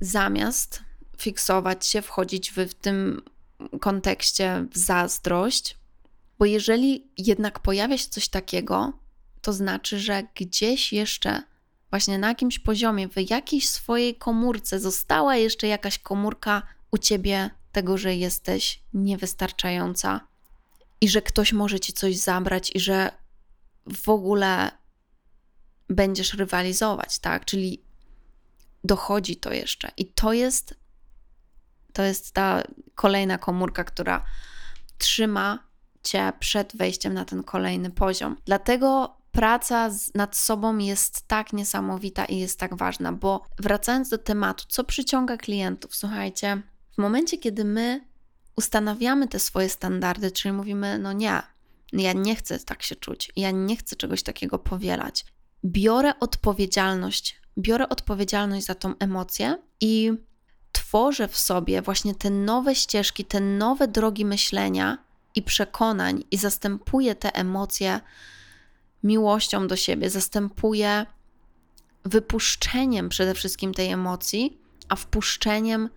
Zamiast 0.00 0.82
fiksować 1.18 1.86
się, 1.86 2.02
wchodzić 2.02 2.50
w, 2.50 2.56
w 2.56 2.74
tym 2.74 3.22
kontekście 3.80 4.66
w 4.72 4.78
zazdrość, 4.78 5.78
bo 6.38 6.44
jeżeli 6.44 7.06
jednak 7.18 7.60
pojawia 7.60 7.98
się 7.98 8.08
coś 8.08 8.28
takiego, 8.28 8.92
to 9.40 9.52
znaczy, 9.52 9.98
że 9.98 10.22
gdzieś 10.34 10.92
jeszcze, 10.92 11.42
właśnie 11.90 12.18
na 12.18 12.28
jakimś 12.28 12.58
poziomie, 12.58 13.08
w 13.08 13.30
jakiejś 13.30 13.68
swojej 13.68 14.14
komórce 14.14 14.80
została 14.80 15.36
jeszcze 15.36 15.66
jakaś 15.66 15.98
komórka 15.98 16.62
u 16.90 16.98
ciebie 16.98 17.50
tego, 17.72 17.98
że 17.98 18.14
jesteś 18.16 18.82
niewystarczająca 18.94 20.20
i 21.02 21.08
że 21.08 21.22
ktoś 21.22 21.52
może 21.52 21.80
ci 21.80 21.92
coś 21.92 22.16
zabrać 22.16 22.70
i 22.74 22.80
że 22.80 23.10
w 23.92 24.08
ogóle 24.08 24.70
będziesz 25.88 26.34
rywalizować, 26.34 27.18
tak? 27.18 27.44
Czyli 27.44 27.84
dochodzi 28.84 29.36
to 29.36 29.52
jeszcze. 29.52 29.90
I 29.96 30.06
to 30.06 30.32
jest 30.32 30.74
to 31.92 32.02
jest 32.02 32.32
ta 32.32 32.62
kolejna 32.94 33.38
komórka, 33.38 33.84
która 33.84 34.24
trzyma 34.98 35.68
cię 36.02 36.32
przed 36.38 36.76
wejściem 36.76 37.14
na 37.14 37.24
ten 37.24 37.42
kolejny 37.42 37.90
poziom. 37.90 38.36
Dlatego 38.44 39.16
praca 39.32 39.90
z, 39.90 40.14
nad 40.14 40.36
sobą 40.36 40.78
jest 40.78 41.28
tak 41.28 41.52
niesamowita 41.52 42.24
i 42.24 42.38
jest 42.38 42.58
tak 42.58 42.76
ważna, 42.76 43.12
bo 43.12 43.44
wracając 43.58 44.08
do 44.08 44.18
tematu, 44.18 44.64
co 44.68 44.84
przyciąga 44.84 45.36
klientów, 45.36 45.96
słuchajcie, 45.96 46.62
w 46.92 46.98
momencie, 46.98 47.38
kiedy 47.38 47.64
my 47.64 48.11
ustanawiamy 48.56 49.28
te 49.28 49.38
swoje 49.38 49.68
standardy, 49.68 50.30
czyli 50.30 50.52
mówimy, 50.52 50.98
no 50.98 51.12
nie, 51.12 51.42
ja 51.92 52.12
nie 52.12 52.36
chcę 52.36 52.58
tak 52.58 52.82
się 52.82 52.96
czuć, 52.96 53.32
ja 53.36 53.50
nie 53.50 53.76
chcę 53.76 53.96
czegoś 53.96 54.22
takiego 54.22 54.58
powielać, 54.58 55.24
biorę 55.64 56.12
odpowiedzialność, 56.20 57.40
biorę 57.58 57.88
odpowiedzialność 57.88 58.66
za 58.66 58.74
tą 58.74 58.94
emocję 58.98 59.58
i 59.80 60.12
tworzę 60.72 61.28
w 61.28 61.36
sobie 61.36 61.82
właśnie 61.82 62.14
te 62.14 62.30
nowe 62.30 62.74
ścieżki, 62.74 63.24
te 63.24 63.40
nowe 63.40 63.88
drogi 63.88 64.24
myślenia 64.24 64.98
i 65.34 65.42
przekonań 65.42 66.24
i 66.30 66.36
zastępuję 66.36 67.14
te 67.14 67.34
emocje 67.34 68.00
miłością 69.02 69.66
do 69.66 69.76
siebie, 69.76 70.10
zastępuję 70.10 71.06
wypuszczeniem 72.04 73.08
przede 73.08 73.34
wszystkim 73.34 73.74
tej 73.74 73.90
emocji, 73.90 74.58
a 74.88 74.96
wpuszczeniem 74.96 75.88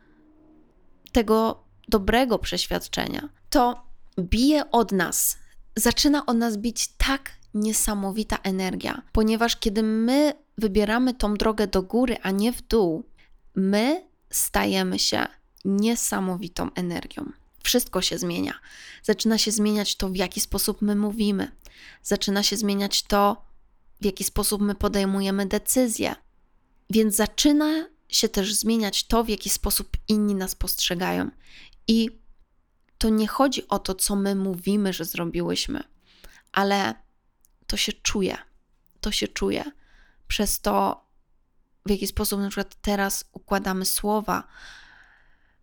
tego 1.12 1.65
dobrego 1.88 2.40
przeświadczenia, 2.40 3.30
to 3.50 3.86
bije 4.20 4.72
od 4.72 4.92
nas, 4.92 5.38
zaczyna 5.76 6.26
od 6.26 6.38
nas 6.38 6.58
bić 6.58 6.88
tak 6.98 7.32
niesamowita 7.54 8.38
energia, 8.44 9.02
ponieważ 9.12 9.56
kiedy 9.56 9.84
my 9.84 10.34
wybieramy 10.58 11.14
tą 11.14 11.34
drogę 11.34 11.68
do 11.68 11.84
góry, 11.84 12.18
a 12.22 12.32
nie 12.32 12.54
w 12.54 12.62
dół, 12.62 13.04
my 13.56 14.08
stajemy 14.30 15.00
się 15.00 15.26
niesamowitą 15.66 16.70
energią. 16.76 17.32
Wszystko 17.64 18.02
się 18.02 18.18
zmienia. 18.18 18.54
Zaczyna 19.04 19.38
się 19.38 19.52
zmieniać 19.52 19.96
to, 19.96 20.10
w 20.10 20.16
jaki 20.16 20.42
sposób 20.42 20.82
my 20.82 20.96
mówimy, 20.96 21.52
zaczyna 22.04 22.44
się 22.44 22.58
zmieniać 22.58 23.04
to, 23.04 23.46
w 24.02 24.06
jaki 24.06 24.24
sposób 24.24 24.62
my 24.62 24.76
podejmujemy 24.76 25.46
decyzje. 25.46 26.16
Więc 26.90 27.16
zaczyna 27.16 27.86
się 28.10 28.30
też 28.30 28.54
zmieniać 28.54 29.04
to, 29.04 29.24
w 29.24 29.30
jaki 29.30 29.50
sposób 29.50 29.98
inni 30.08 30.36
nas 30.36 30.56
postrzegają. 30.56 31.30
I 31.88 32.10
to 32.98 33.10
nie 33.10 33.28
chodzi 33.28 33.68
o 33.68 33.80
to, 33.80 33.96
co 33.96 34.16
my 34.16 34.36
mówimy, 34.36 34.94
że 34.94 35.06
zrobiłyśmy, 35.06 35.84
ale 36.52 36.94
to 37.68 37.78
się 37.78 37.94
czuje. 37.94 38.38
To 39.02 39.12
się 39.12 39.28
czuje. 39.28 39.64
Przez 40.28 40.62
to, 40.62 41.06
w 41.86 41.90
jaki 41.90 42.08
sposób 42.08 42.40
na 42.40 42.50
przykład 42.50 42.76
teraz 42.82 43.26
układamy 43.32 43.86
słowa, 43.86 44.44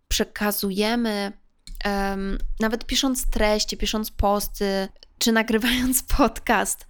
przekazujemy, 0.09 1.33
um, 1.85 2.39
nawet 2.61 2.87
pisząc 2.87 3.27
treści, 3.27 3.77
pisząc 3.77 4.11
posty, 4.11 4.89
czy 5.19 5.33
nagrywając 5.33 6.03
podcast, 6.17 6.87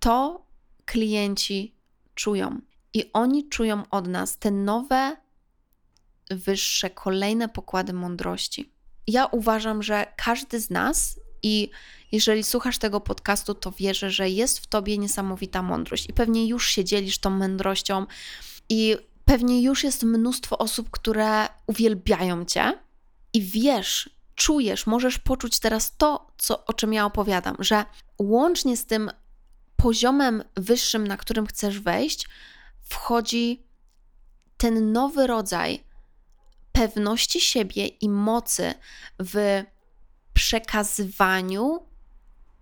to 0.00 0.46
klienci 0.84 1.74
czują. 2.14 2.60
I 2.94 3.12
oni 3.12 3.48
czują 3.48 3.82
od 3.90 4.06
nas 4.06 4.38
te 4.38 4.50
nowe, 4.50 5.16
wyższe, 6.30 6.90
kolejne 6.90 7.48
pokłady 7.48 7.92
mądrości. 7.92 8.72
Ja 9.06 9.26
uważam, 9.26 9.82
że 9.82 10.06
każdy 10.16 10.60
z 10.60 10.70
nas, 10.70 11.20
i 11.42 11.70
jeżeli 12.12 12.44
słuchasz 12.44 12.78
tego 12.78 13.00
podcastu, 13.00 13.54
to 13.54 13.72
wierzę, 13.72 14.10
że 14.10 14.30
jest 14.30 14.58
w 14.58 14.66
tobie 14.66 14.98
niesamowita 14.98 15.62
mądrość, 15.62 16.08
i 16.08 16.12
pewnie 16.12 16.46
już 16.46 16.68
się 16.70 16.84
dzielisz 16.84 17.18
tą 17.18 17.30
mądrością, 17.30 18.06
i 18.68 18.96
pewnie 19.24 19.62
już 19.62 19.84
jest 19.84 20.02
mnóstwo 20.02 20.58
osób, 20.58 20.90
które 20.90 21.48
uwielbiają 21.66 22.44
cię, 22.44 22.78
i 23.32 23.42
wiesz, 23.42 24.10
czujesz, 24.34 24.86
możesz 24.86 25.18
poczuć 25.18 25.60
teraz 25.60 25.96
to, 25.96 26.32
co, 26.38 26.64
o 26.64 26.72
czym 26.72 26.92
ja 26.92 27.06
opowiadam, 27.06 27.56
że 27.58 27.84
łącznie 28.18 28.76
z 28.76 28.86
tym 28.86 29.10
poziomem 29.76 30.42
wyższym, 30.56 31.06
na 31.06 31.16
którym 31.16 31.46
chcesz 31.46 31.80
wejść, 31.80 32.28
wchodzi 32.82 33.62
ten 34.56 34.92
nowy 34.92 35.26
rodzaj 35.26 35.84
pewności 36.78 37.40
siebie 37.40 37.86
i 37.86 38.08
mocy 38.08 38.74
w 39.18 39.64
przekazywaniu 40.34 41.86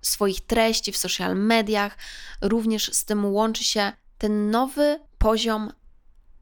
swoich 0.02 0.40
treści 0.40 0.92
w 0.92 0.96
social 0.96 1.36
mediach. 1.36 1.98
Również 2.42 2.92
z 2.92 3.04
tym 3.04 3.24
łączy 3.24 3.64
się 3.64 3.92
ten 4.18 4.50
nowy 4.50 5.00
poziom 5.18 5.72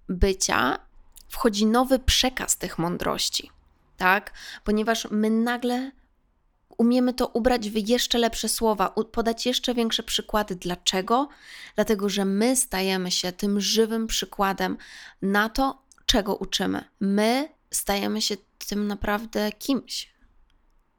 bycia, 0.09 0.78
wchodzi 1.28 1.66
nowy 1.66 1.99
przekaz 1.99 2.57
tych 2.57 2.78
mądrości 2.78 3.50
tak? 3.97 4.33
Ponieważ 4.64 5.09
my 5.11 5.31
nagle 5.31 5.90
umiemy 6.78 7.14
to 7.14 7.26
ubrać 7.26 7.71
w 7.71 7.88
jeszcze 7.88 8.19
lepsze 8.19 8.49
słowa, 8.49 8.95
podać 9.12 9.47
jeszcze 9.47 9.75
większe 9.75 10.02
przykłady. 10.02 10.57
Dlaczego? 10.57 11.28
Dlatego, 11.75 12.09
że 12.09 12.25
my 12.25 12.57
stajemy 12.57 13.11
się 13.11 13.33
tym 13.33 13.61
żywym 13.61 14.07
przykładem 14.07 14.76
na 15.23 15.49
to, 15.49 15.83
czego 16.07 16.37
uczymy. 16.37 16.85
My 17.00 17.49
stajemy 17.75 18.23
się 18.23 18.37
tym 18.69 18.87
naprawdę 18.87 19.52
kimś. 19.52 20.14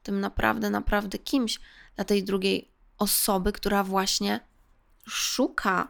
Tym 0.04 0.20
naprawdę, 0.20 0.70
naprawdę 0.70 1.20
kimś 1.20 1.60
dla 1.96 2.06
tej 2.06 2.24
drugiej 2.24 2.72
osoby, 2.98 3.52
która 3.52 3.84
właśnie 3.84 4.40
szuka 5.08 5.88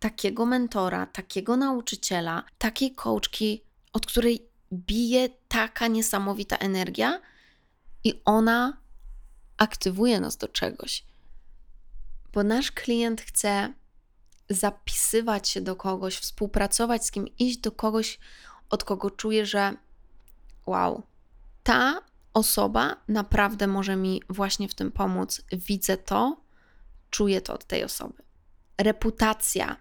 takiego 0.00 0.46
mentora, 0.46 1.06
takiego 1.06 1.56
nauczyciela, 1.56 2.44
takiej 2.58 2.94
coachki, 2.94 3.62
od 3.92 4.06
której 4.06 4.48
bije 4.72 5.28
taka 5.48 5.86
niesamowita 5.86 6.56
energia 6.56 7.20
i 8.04 8.20
ona 8.24 8.76
aktywuje 9.56 10.20
nas 10.20 10.36
do 10.36 10.48
czegoś. 10.48 11.04
Bo 12.32 12.42
nasz 12.42 12.72
klient 12.72 13.20
chce 13.20 13.72
zapisywać 14.48 15.48
się 15.48 15.60
do 15.60 15.76
kogoś, 15.76 16.16
współpracować 16.16 17.06
z 17.06 17.10
kim, 17.10 17.26
iść 17.38 17.58
do 17.58 17.72
kogoś, 17.72 18.18
od 18.70 18.84
kogo 18.84 19.10
czuje, 19.10 19.46
że 19.46 19.74
wow, 20.66 21.02
ta 21.62 22.00
osoba 22.34 22.96
naprawdę 23.08 23.66
może 23.66 23.96
mi 23.96 24.22
właśnie 24.28 24.68
w 24.68 24.74
tym 24.74 24.92
pomóc. 24.92 25.42
Widzę 25.52 25.96
to, 25.96 26.36
czuję 27.10 27.40
to 27.40 27.54
od 27.54 27.64
tej 27.64 27.84
osoby. 27.84 28.22
Reputacja 28.78 29.76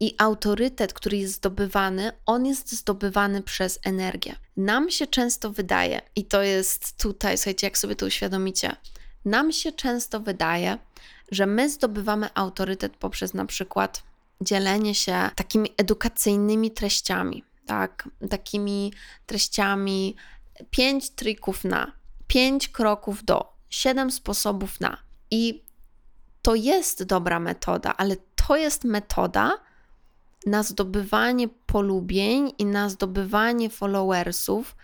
i 0.00 0.14
autorytet, 0.18 0.92
który 0.92 1.16
jest 1.16 1.34
zdobywany, 1.34 2.12
on 2.26 2.46
jest 2.46 2.72
zdobywany 2.72 3.42
przez 3.42 3.78
energię. 3.84 4.36
Nam 4.56 4.90
się 4.90 5.06
często 5.06 5.50
wydaje, 5.50 6.00
i 6.16 6.24
to 6.24 6.42
jest 6.42 6.96
tutaj, 6.96 7.38
słuchajcie, 7.38 7.66
jak 7.66 7.78
sobie 7.78 7.96
to 7.96 8.06
uświadomicie, 8.06 8.76
nam 9.24 9.52
się 9.52 9.72
często 9.72 10.20
wydaje, 10.20 10.78
że 11.30 11.46
my 11.46 11.70
zdobywamy 11.70 12.28
autorytet 12.34 12.96
poprzez 12.96 13.34
na 13.34 13.44
przykład 13.44 14.02
dzielenie 14.40 14.94
się 14.94 15.30
takimi 15.34 15.74
edukacyjnymi 15.76 16.70
treściami, 16.70 17.44
tak, 17.68 18.08
takimi 18.30 18.92
treściami 19.26 20.16
pięć 20.70 21.10
trików 21.10 21.64
na, 21.64 21.92
pięć 22.26 22.68
kroków 22.68 23.24
do, 23.24 23.52
siedem 23.70 24.10
sposobów 24.10 24.80
na. 24.80 24.98
I 25.30 25.64
to 26.42 26.54
jest 26.54 27.04
dobra 27.04 27.40
metoda, 27.40 27.94
ale 27.96 28.16
to 28.46 28.56
jest 28.56 28.84
metoda 28.84 29.50
na 30.46 30.62
zdobywanie 30.62 31.48
polubień 31.48 32.52
i 32.58 32.64
na 32.64 32.88
zdobywanie 32.88 33.70
followersów, 33.70 34.76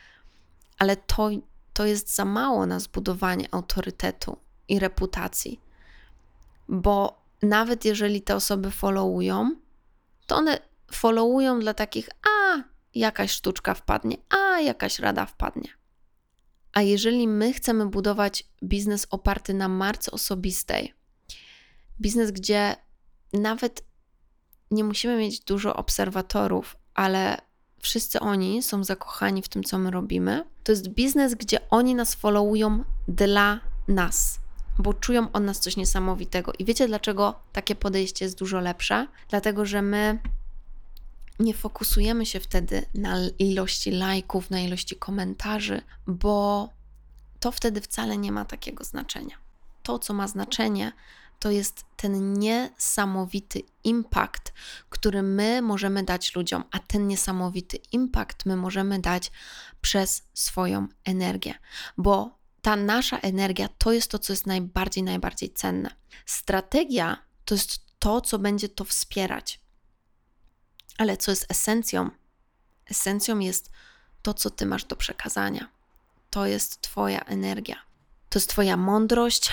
ale 0.78 0.96
to, 0.96 1.30
to 1.72 1.86
jest 1.86 2.14
za 2.14 2.24
mało 2.24 2.66
na 2.66 2.80
zbudowanie 2.80 3.48
autorytetu 3.54 4.36
i 4.68 4.78
reputacji. 4.78 5.60
Bo 6.68 7.22
nawet 7.42 7.84
jeżeli 7.84 8.22
te 8.22 8.36
osoby 8.36 8.70
followują, 8.70 9.50
to 10.26 10.36
one 10.36 10.58
followują 10.92 11.60
dla 11.60 11.74
takich, 11.74 12.08
a 12.08 12.43
jakaś 12.94 13.30
sztuczka 13.30 13.74
wpadnie, 13.74 14.16
a 14.28 14.60
jakaś 14.60 14.98
rada 14.98 15.26
wpadnie. 15.26 15.68
A 16.72 16.82
jeżeli 16.82 17.28
my 17.28 17.52
chcemy 17.52 17.86
budować 17.86 18.44
biznes 18.62 19.06
oparty 19.10 19.54
na 19.54 19.68
marce 19.68 20.10
osobistej, 20.10 20.94
biznes, 22.00 22.30
gdzie 22.30 22.76
nawet 23.32 23.84
nie 24.70 24.84
musimy 24.84 25.18
mieć 25.18 25.40
dużo 25.40 25.76
obserwatorów, 25.76 26.76
ale 26.94 27.40
wszyscy 27.78 28.20
oni 28.20 28.62
są 28.62 28.84
zakochani 28.84 29.42
w 29.42 29.48
tym, 29.48 29.64
co 29.64 29.78
my 29.78 29.90
robimy, 29.90 30.44
to 30.64 30.72
jest 30.72 30.88
biznes, 30.88 31.34
gdzie 31.34 31.70
oni 31.70 31.94
nas 31.94 32.14
followują 32.14 32.84
dla 33.08 33.60
nas, 33.88 34.40
bo 34.78 34.94
czują 34.94 35.32
od 35.32 35.42
nas 35.42 35.60
coś 35.60 35.76
niesamowitego. 35.76 36.52
I 36.58 36.64
wiecie, 36.64 36.86
dlaczego 36.88 37.34
takie 37.52 37.74
podejście 37.74 38.24
jest 38.24 38.38
dużo 38.38 38.60
lepsze? 38.60 39.06
Dlatego, 39.28 39.66
że 39.66 39.82
my 39.82 40.18
nie 41.38 41.54
fokusujemy 41.54 42.26
się 42.26 42.40
wtedy 42.40 42.86
na 42.94 43.16
ilości 43.38 43.90
lajków, 43.90 44.50
na 44.50 44.60
ilości 44.60 44.96
komentarzy, 44.96 45.82
bo 46.06 46.68
to 47.40 47.52
wtedy 47.52 47.80
wcale 47.80 48.18
nie 48.18 48.32
ma 48.32 48.44
takiego 48.44 48.84
znaczenia. 48.84 49.36
To, 49.82 49.98
co 49.98 50.14
ma 50.14 50.28
znaczenie, 50.28 50.92
to 51.38 51.50
jest 51.50 51.84
ten 51.96 52.32
niesamowity 52.32 53.62
impact, 53.84 54.52
który 54.88 55.22
my 55.22 55.62
możemy 55.62 56.02
dać 56.02 56.34
ludziom, 56.34 56.64
a 56.70 56.78
ten 56.78 57.08
niesamowity 57.08 57.78
impact 57.92 58.46
my 58.46 58.56
możemy 58.56 58.98
dać 58.98 59.30
przez 59.80 60.22
swoją 60.34 60.88
energię, 61.04 61.54
bo 61.98 62.38
ta 62.62 62.76
nasza 62.76 63.18
energia 63.18 63.68
to 63.78 63.92
jest 63.92 64.10
to, 64.10 64.18
co 64.18 64.32
jest 64.32 64.46
najbardziej, 64.46 65.04
najbardziej 65.04 65.50
cenne. 65.50 65.90
Strategia 66.26 67.16
to 67.44 67.54
jest 67.54 67.80
to, 67.98 68.20
co 68.20 68.38
będzie 68.38 68.68
to 68.68 68.84
wspierać. 68.84 69.63
Ale 70.98 71.16
co 71.16 71.30
jest 71.30 71.46
esencją? 71.48 72.10
Esencją 72.90 73.38
jest 73.38 73.70
to, 74.22 74.34
co 74.34 74.50
ty 74.50 74.66
masz 74.66 74.84
do 74.84 74.96
przekazania. 74.96 75.68
To 76.30 76.46
jest 76.46 76.80
Twoja 76.80 77.20
energia. 77.20 77.76
To 78.28 78.38
jest 78.38 78.50
Twoja 78.50 78.76
mądrość. 78.76 79.52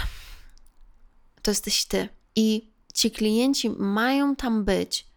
To 1.42 1.52
jesteś 1.52 1.86
Ty. 1.86 2.10
I 2.36 2.72
ci 2.94 3.12
klienci 3.12 3.70
mają 3.70 4.36
tam 4.36 4.64
być 4.64 5.08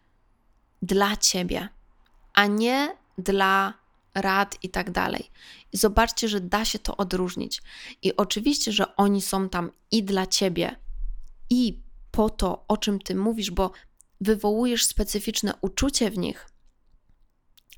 dla 0.82 1.16
Ciebie, 1.16 1.68
a 2.34 2.46
nie 2.46 2.96
dla 3.18 3.74
rad 4.14 4.58
i 4.62 4.68
tak 4.68 4.90
dalej. 4.90 5.30
I 5.72 5.76
zobaczcie, 5.76 6.28
że 6.28 6.40
da 6.40 6.64
się 6.64 6.78
to 6.78 6.96
odróżnić. 6.96 7.62
I 8.02 8.16
oczywiście, 8.16 8.72
że 8.72 8.96
oni 8.96 9.22
są 9.22 9.48
tam 9.48 9.70
i 9.90 10.02
dla 10.02 10.26
Ciebie, 10.26 10.76
i 11.50 11.82
po 12.10 12.30
to, 12.30 12.64
o 12.68 12.76
czym 12.76 12.98
Ty 12.98 13.14
mówisz, 13.14 13.50
bo 13.50 13.70
wywołujesz 14.20 14.84
specyficzne 14.84 15.54
uczucie 15.60 16.10
w 16.10 16.18
nich. 16.18 16.48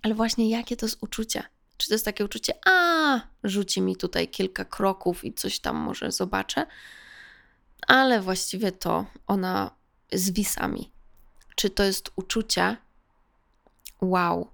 Ale 0.03 0.14
właśnie 0.14 0.51
jakie 0.51 0.77
to 0.77 0.87
jest 0.87 1.03
uczucie? 1.03 1.42
Czy 1.77 1.88
to 1.88 1.94
jest 1.94 2.05
takie 2.05 2.25
uczucie, 2.25 2.53
a 2.66 3.20
rzuci 3.44 3.81
mi 3.81 3.96
tutaj 3.96 4.29
kilka 4.29 4.64
kroków 4.64 5.25
i 5.25 5.35
coś 5.35 5.61
tam 5.61 5.77
może 5.77 6.12
zobaczę, 6.12 6.66
ale 7.87 8.20
właściwie 8.20 8.72
to 8.72 9.07
ona 9.27 9.70
zwisa 10.12 10.68
mi. 10.68 10.92
Czy 11.55 11.70
to 11.70 11.83
jest 11.83 12.11
uczucie, 12.16 12.77
wow, 14.01 14.51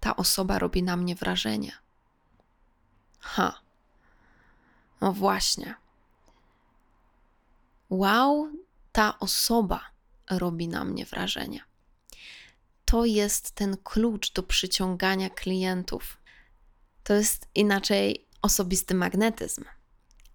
ta 0.00 0.16
osoba 0.16 0.58
robi 0.58 0.82
na 0.82 0.96
mnie 0.96 1.14
wrażenie. 1.14 1.72
Ha. 3.20 3.60
No 5.00 5.12
właśnie. 5.12 5.74
Wow, 7.90 8.48
ta 8.92 9.18
osoba 9.18 9.91
robi 10.38 10.68
na 10.68 10.84
mnie 10.84 11.06
wrażenie. 11.06 11.60
To 12.84 13.04
jest 13.04 13.50
ten 13.50 13.76
klucz 13.84 14.32
do 14.32 14.42
przyciągania 14.42 15.30
klientów. 15.30 16.16
To 17.04 17.14
jest 17.14 17.48
inaczej 17.54 18.28
osobisty 18.42 18.94
magnetyzm. 18.94 19.64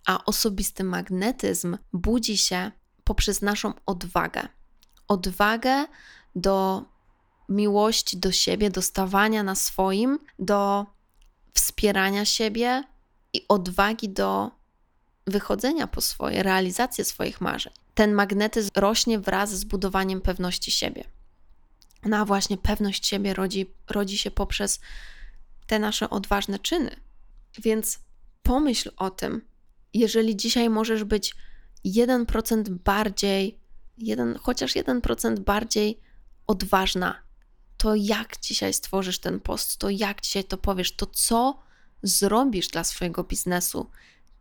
A 0.06 0.26
osobisty 0.26 0.84
magnetyzm 0.84 1.78
budzi 1.94 2.38
się 2.38 2.72
poprzez 3.04 3.42
naszą 3.42 3.74
odwagę. 3.86 4.48
Odwagę 5.08 5.86
do 6.36 6.86
miłości 7.50 8.18
do 8.18 8.32
siebie, 8.32 8.70
do 8.70 8.82
stawania 8.82 9.44
na 9.44 9.56
swoim, 9.56 10.20
do 10.40 10.86
wspierania 11.54 12.26
siebie 12.26 12.84
i 13.34 13.46
odwagi 13.48 14.10
do 14.10 14.52
wychodzenia 15.28 15.88
po 15.88 16.02
swoje, 16.02 16.44
realizację 16.44 17.06
swoich 17.06 17.42
marzeń 17.42 17.74
ten 17.98 18.14
magnetyzm 18.14 18.72
rośnie 18.76 19.20
wraz 19.20 19.54
z 19.54 19.64
budowaniem 19.64 20.22
pewności 20.22 20.72
siebie. 20.72 21.04
No 22.06 22.18
a 22.18 22.26
właśnie 22.26 22.58
pewność 22.58 23.08
siebie 23.08 23.34
rodzi, 23.34 23.74
rodzi 23.90 24.18
się 24.18 24.32
poprzez 24.32 24.80
te 25.68 25.80
nasze 25.80 26.10
odważne 26.10 26.60
czyny. 26.60 26.96
Więc 27.60 28.00
pomyśl 28.44 28.92
o 28.98 29.10
tym, 29.10 29.42
jeżeli 29.94 30.36
dzisiaj 30.36 30.70
możesz 30.70 31.04
być 31.04 31.36
1% 31.86 32.70
bardziej, 32.70 33.60
jeden, 33.98 34.38
chociaż 34.42 34.74
1% 34.76 35.40
bardziej 35.40 36.00
odważna, 36.48 37.16
to 37.78 37.96
jak 37.96 38.40
dzisiaj 38.42 38.74
stworzysz 38.74 39.20
ten 39.20 39.40
post, 39.40 39.78
to 39.78 39.90
jak 39.90 40.22
dzisiaj 40.22 40.44
to 40.44 40.58
powiesz, 40.58 40.96
to 40.96 41.06
co 41.06 41.60
zrobisz 42.04 42.68
dla 42.68 42.84
swojego 42.84 43.24
biznesu, 43.24 43.90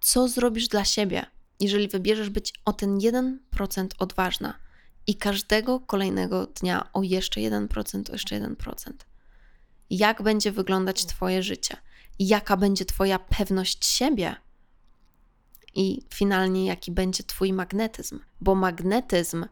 co 0.01 0.29
zrobisz 0.29 0.69
dla 0.69 0.85
siebie 0.85 1.36
jeżeli 1.61 1.89
wybierzesz 1.89 2.31
być 2.31 2.55
o 2.65 2.73
ten 2.73 2.99
1% 2.99 3.87
odważna 3.99 4.59
i 5.07 5.15
każdego 5.15 5.81
kolejnego 5.81 6.47
dnia 6.47 6.93
o 6.93 7.03
jeszcze 7.03 7.41
1%, 7.41 8.11
o 8.11 8.13
jeszcze 8.13 8.41
1%, 8.41 8.93
jak 9.91 10.23
będzie 10.23 10.53
wyglądać 10.53 11.07
Twoje 11.07 11.43
życie, 11.43 11.77
jaka 12.19 12.57
będzie 12.57 12.85
Twoja 12.85 13.19
pewność 13.19 13.87
siebie? 13.87 14.37
I 15.75 16.03
finalnie 16.15 16.67
jaki 16.67 16.93
będzie 16.93 17.25
Twój 17.25 17.53
magnetyzm, 17.53 18.21
bo 18.41 18.55
magnetyzm 18.55 19.45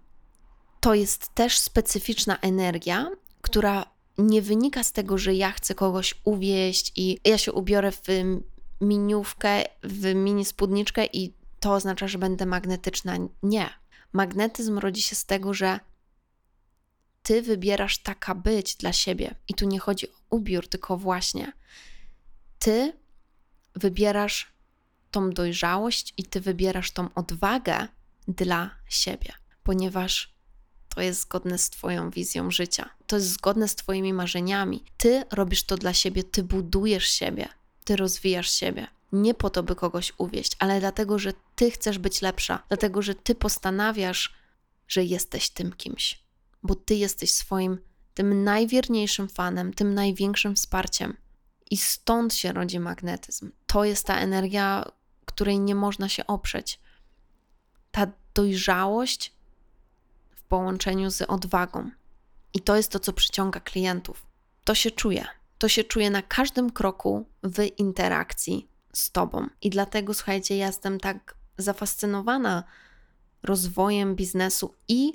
to 0.80 0.94
jest 0.94 1.34
też 1.34 1.58
specyficzna 1.58 2.38
energia, 2.38 3.10
która 3.40 3.94
nie 4.18 4.42
wynika 4.42 4.82
z 4.82 4.92
tego, 4.92 5.18
że 5.18 5.34
ja 5.34 5.52
chcę 5.52 5.74
kogoś 5.74 6.14
uwieść 6.24 6.92
i 6.96 7.18
ja 7.24 7.38
się 7.38 7.52
ubiorę 7.52 7.92
w 7.92 8.02
miniówkę, 8.80 9.62
w 9.82 10.14
mini 10.14 10.44
spódniczkę 10.44 11.06
i 11.12 11.34
to 11.64 11.72
oznacza, 11.72 12.08
że 12.08 12.18
będę 12.18 12.46
magnetyczna. 12.46 13.16
Nie. 13.42 13.70
Magnetyzm 14.12 14.78
rodzi 14.78 15.02
się 15.02 15.16
z 15.16 15.24
tego, 15.24 15.54
że 15.54 15.80
ty 17.22 17.42
wybierasz 17.42 17.98
taka 17.98 18.34
być 18.34 18.76
dla 18.76 18.92
siebie. 18.92 19.34
I 19.48 19.54
tu 19.54 19.66
nie 19.66 19.78
chodzi 19.78 20.08
o 20.08 20.14
ubiór, 20.30 20.68
tylko 20.68 20.96
właśnie 20.96 21.52
ty 22.58 22.92
wybierasz 23.74 24.52
tą 25.10 25.30
dojrzałość 25.30 26.14
i 26.16 26.24
ty 26.24 26.40
wybierasz 26.40 26.90
tą 26.90 27.14
odwagę 27.14 27.88
dla 28.28 28.70
siebie, 28.88 29.32
ponieważ 29.62 30.34
to 30.94 31.00
jest 31.00 31.20
zgodne 31.20 31.58
z 31.58 31.70
Twoją 31.70 32.10
wizją 32.10 32.50
życia, 32.50 32.90
to 33.06 33.16
jest 33.16 33.28
zgodne 33.28 33.68
z 33.68 33.74
Twoimi 33.74 34.12
marzeniami. 34.12 34.84
Ty 34.96 35.24
robisz 35.32 35.62
to 35.62 35.76
dla 35.76 35.94
siebie, 35.94 36.24
ty 36.24 36.42
budujesz 36.42 37.08
siebie, 37.10 37.48
ty 37.84 37.96
rozwijasz 37.96 38.50
siebie. 38.50 38.86
Nie 39.14 39.34
po 39.34 39.50
to, 39.50 39.62
by 39.62 39.76
kogoś 39.76 40.12
uwieść, 40.18 40.56
ale 40.58 40.80
dlatego, 40.80 41.18
że 41.18 41.32
ty 41.56 41.70
chcesz 41.70 41.98
być 41.98 42.22
lepsza, 42.22 42.62
dlatego, 42.68 43.02
że 43.02 43.14
ty 43.14 43.34
postanawiasz, 43.34 44.34
że 44.88 45.04
jesteś 45.04 45.50
tym 45.50 45.72
kimś, 45.72 46.22
bo 46.62 46.74
ty 46.74 46.94
jesteś 46.94 47.34
swoim 47.34 47.78
tym 48.14 48.44
najwierniejszym 48.44 49.28
fanem, 49.28 49.74
tym 49.74 49.94
największym 49.94 50.56
wsparciem. 50.56 51.16
I 51.70 51.76
stąd 51.76 52.34
się 52.34 52.52
rodzi 52.52 52.80
magnetyzm. 52.80 53.52
To 53.66 53.84
jest 53.84 54.06
ta 54.06 54.18
energia, 54.18 54.84
której 55.24 55.60
nie 55.60 55.74
można 55.74 56.08
się 56.08 56.26
oprzeć. 56.26 56.80
Ta 57.90 58.06
dojrzałość 58.34 59.32
w 60.36 60.42
połączeniu 60.42 61.10
z 61.10 61.22
odwagą. 61.22 61.90
I 62.54 62.60
to 62.60 62.76
jest 62.76 62.90
to, 62.90 62.98
co 62.98 63.12
przyciąga 63.12 63.60
klientów. 63.60 64.26
To 64.64 64.74
się 64.74 64.90
czuje. 64.90 65.26
To 65.58 65.68
się 65.68 65.84
czuje 65.84 66.10
na 66.10 66.22
każdym 66.22 66.70
kroku 66.70 67.26
w 67.42 67.78
interakcji 67.78 68.73
z 68.94 69.10
Tobą. 69.10 69.46
I 69.62 69.70
dlatego, 69.70 70.14
słuchajcie, 70.14 70.56
ja 70.56 70.66
jestem 70.66 71.00
tak 71.00 71.34
zafascynowana 71.58 72.64
rozwojem 73.42 74.16
biznesu 74.16 74.74
i 74.88 75.12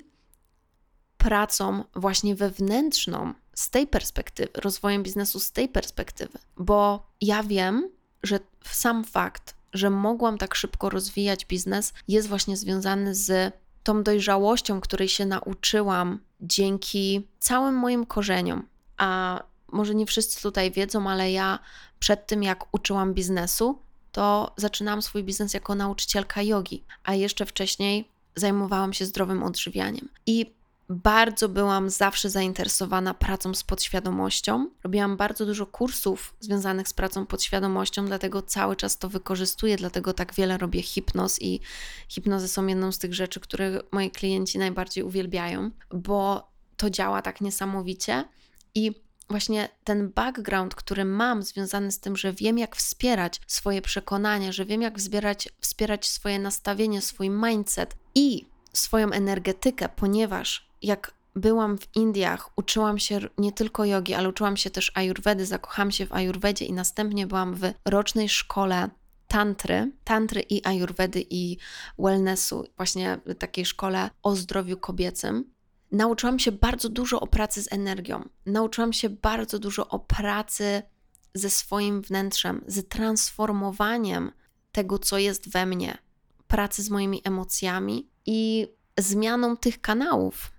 pracą 1.17 1.83
właśnie 1.95 2.35
wewnętrzną 2.35 3.33
z 3.53 3.69
tej 3.69 3.87
perspektywy, 3.87 4.51
rozwojem 4.55 5.03
biznesu 5.03 5.39
z 5.39 5.51
tej 5.51 5.69
perspektywy, 5.69 6.39
bo 6.57 7.07
ja 7.21 7.43
wiem, 7.43 7.89
że 8.23 8.39
sam 8.63 9.03
fakt, 9.03 9.55
że 9.73 9.89
mogłam 9.89 10.37
tak 10.37 10.55
szybko 10.55 10.89
rozwijać 10.89 11.45
biznes, 11.45 11.93
jest 12.07 12.27
właśnie 12.27 12.57
związany 12.57 13.15
z 13.15 13.53
tą 13.83 14.03
dojrzałością, 14.03 14.81
której 14.81 15.09
się 15.09 15.25
nauczyłam 15.25 16.19
dzięki 16.41 17.27
całym 17.39 17.75
moim 17.75 18.05
korzeniom. 18.05 18.67
A 18.97 19.39
może 19.71 19.95
nie 19.95 20.05
wszyscy 20.05 20.41
tutaj 20.41 20.71
wiedzą, 20.71 21.09
ale 21.09 21.31
ja 21.31 21.59
przed 21.99 22.27
tym, 22.27 22.43
jak 22.43 22.65
uczyłam 22.71 23.13
biznesu, 23.13 23.79
to 24.12 24.53
zaczynałam 24.57 25.01
swój 25.01 25.23
biznes 25.23 25.53
jako 25.53 25.75
nauczycielka 25.75 26.41
jogi, 26.41 26.83
a 27.03 27.15
jeszcze 27.15 27.45
wcześniej 27.45 28.09
zajmowałam 28.35 28.93
się 28.93 29.05
zdrowym 29.05 29.43
odżywianiem. 29.43 30.09
I 30.25 30.59
bardzo 30.89 31.49
byłam 31.49 31.89
zawsze 31.89 32.29
zainteresowana 32.29 33.13
pracą 33.13 33.53
z 33.53 33.63
podświadomością. 33.63 34.69
Robiłam 34.83 35.17
bardzo 35.17 35.45
dużo 35.45 35.65
kursów 35.65 36.33
związanych 36.39 36.88
z 36.88 36.93
pracą 36.93 37.25
podświadomością, 37.25 38.05
dlatego 38.05 38.41
cały 38.41 38.75
czas 38.75 38.97
to 38.97 39.09
wykorzystuję, 39.09 39.77
dlatego 39.77 40.13
tak 40.13 40.33
wiele 40.33 40.57
robię 40.57 40.81
hipnoz 40.81 41.41
i 41.41 41.59
hipnozy 42.07 42.47
są 42.47 42.67
jedną 42.67 42.91
z 42.91 42.99
tych 42.99 43.13
rzeczy, 43.13 43.39
które 43.39 43.81
moi 43.91 44.12
klienci 44.12 44.57
najbardziej 44.57 45.03
uwielbiają, 45.03 45.71
bo 45.93 46.49
to 46.77 46.89
działa 46.89 47.21
tak 47.21 47.41
niesamowicie 47.41 48.25
i 48.75 49.01
właśnie 49.29 49.69
ten 49.83 50.09
background, 50.09 50.75
który 50.75 51.05
mam, 51.05 51.43
związany 51.43 51.91
z 51.91 51.99
tym, 51.99 52.17
że 52.17 52.33
wiem, 52.33 52.57
jak 52.57 52.75
wspierać 52.75 53.41
swoje 53.47 53.81
przekonania, 53.81 54.51
że 54.51 54.65
wiem, 54.65 54.81
jak 54.81 54.97
wspierać, 54.97 55.49
wspierać 55.59 56.07
swoje 56.07 56.39
nastawienie, 56.39 57.01
swój 57.01 57.29
mindset 57.29 57.95
i 58.15 58.45
swoją 58.73 59.11
energetykę, 59.11 59.89
ponieważ 59.95 60.69
jak 60.81 61.11
byłam 61.35 61.77
w 61.77 61.95
Indiach, 61.95 62.49
uczyłam 62.55 62.99
się 62.99 63.19
nie 63.37 63.51
tylko 63.51 63.85
jogi, 63.85 64.13
ale 64.13 64.29
uczyłam 64.29 64.57
się 64.57 64.69
też 64.69 64.91
ajurwedy, 64.95 65.45
zakochałam 65.45 65.91
się 65.91 66.05
w 66.05 66.13
ajurwedzie 66.13 66.65
i 66.65 66.73
następnie 66.73 67.27
byłam 67.27 67.55
w 67.55 67.73
rocznej 67.85 68.29
szkole 68.29 68.89
tantry, 69.27 69.91
tantry 70.03 70.41
i 70.41 70.67
ajurwedy 70.67 71.25
i 71.29 71.57
wellnessu, 71.99 72.65
właśnie 72.77 73.19
takiej 73.39 73.65
szkole 73.65 74.09
o 74.23 74.35
zdrowiu 74.35 74.77
kobiecym. 74.77 75.58
Nauczyłam 75.91 76.39
się 76.39 76.52
bardzo 76.52 76.89
dużo 76.89 77.19
o 77.19 77.28
pracy 77.28 77.63
z 77.63 77.73
energią. 77.73 78.30
Nauczyłam 78.45 78.93
się 78.93 79.10
bardzo 79.10 79.60
dużo 79.60 79.88
o 79.88 79.99
pracy 79.99 80.82
ze 81.34 81.49
swoim 81.49 82.02
wnętrzem, 82.02 82.63
z 82.67 82.88
transformowaniem 82.88 84.32
tego, 84.71 84.99
co 84.99 85.17
jest 85.17 85.49
we 85.49 85.65
mnie, 85.65 85.97
pracy 86.47 86.84
z 86.84 86.89
moimi 86.89 87.21
emocjami 87.23 88.10
i 88.25 88.67
zmianą 88.97 89.58
tych 89.58 89.82
kanałów. 89.82 90.52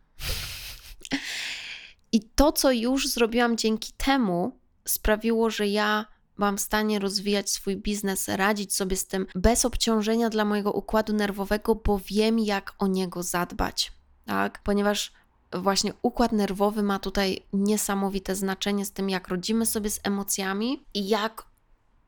I 2.13 2.21
to, 2.21 2.53
co 2.53 2.73
już 2.73 3.09
zrobiłam 3.09 3.57
dzięki 3.57 3.93
temu, 3.93 4.59
sprawiło, 4.85 5.51
że 5.51 5.69
ja 5.69 6.07
byłam 6.37 6.57
w 6.57 6.61
stanie 6.61 6.99
rozwijać 6.99 7.51
swój 7.51 7.77
biznes, 7.77 8.29
radzić 8.29 8.75
sobie 8.75 8.97
z 8.97 9.07
tym 9.07 9.27
bez 9.35 9.65
obciążenia 9.65 10.31
dla 10.31 10.45
mojego 10.45 10.73
układu 10.73 11.13
nerwowego, 11.13 11.75
bo 11.75 12.01
wiem, 12.05 12.39
jak 12.39 12.75
o 12.79 12.87
niego 12.87 13.23
zadbać. 13.23 13.93
Tak? 14.27 14.63
Ponieważ 14.63 15.13
właśnie 15.53 15.93
układ 16.03 16.33
nerwowy 16.33 16.83
ma 16.83 16.99
tutaj 16.99 17.43
niesamowite 17.53 18.37
znaczenie 18.37 18.85
z 18.85 18.93
tym, 18.93 19.11
jak 19.11 19.29
rodzimy 19.29 19.67
sobie 19.67 19.91
z 19.91 20.01
emocjami 20.03 20.85
i 20.95 21.09
jak 21.09 21.47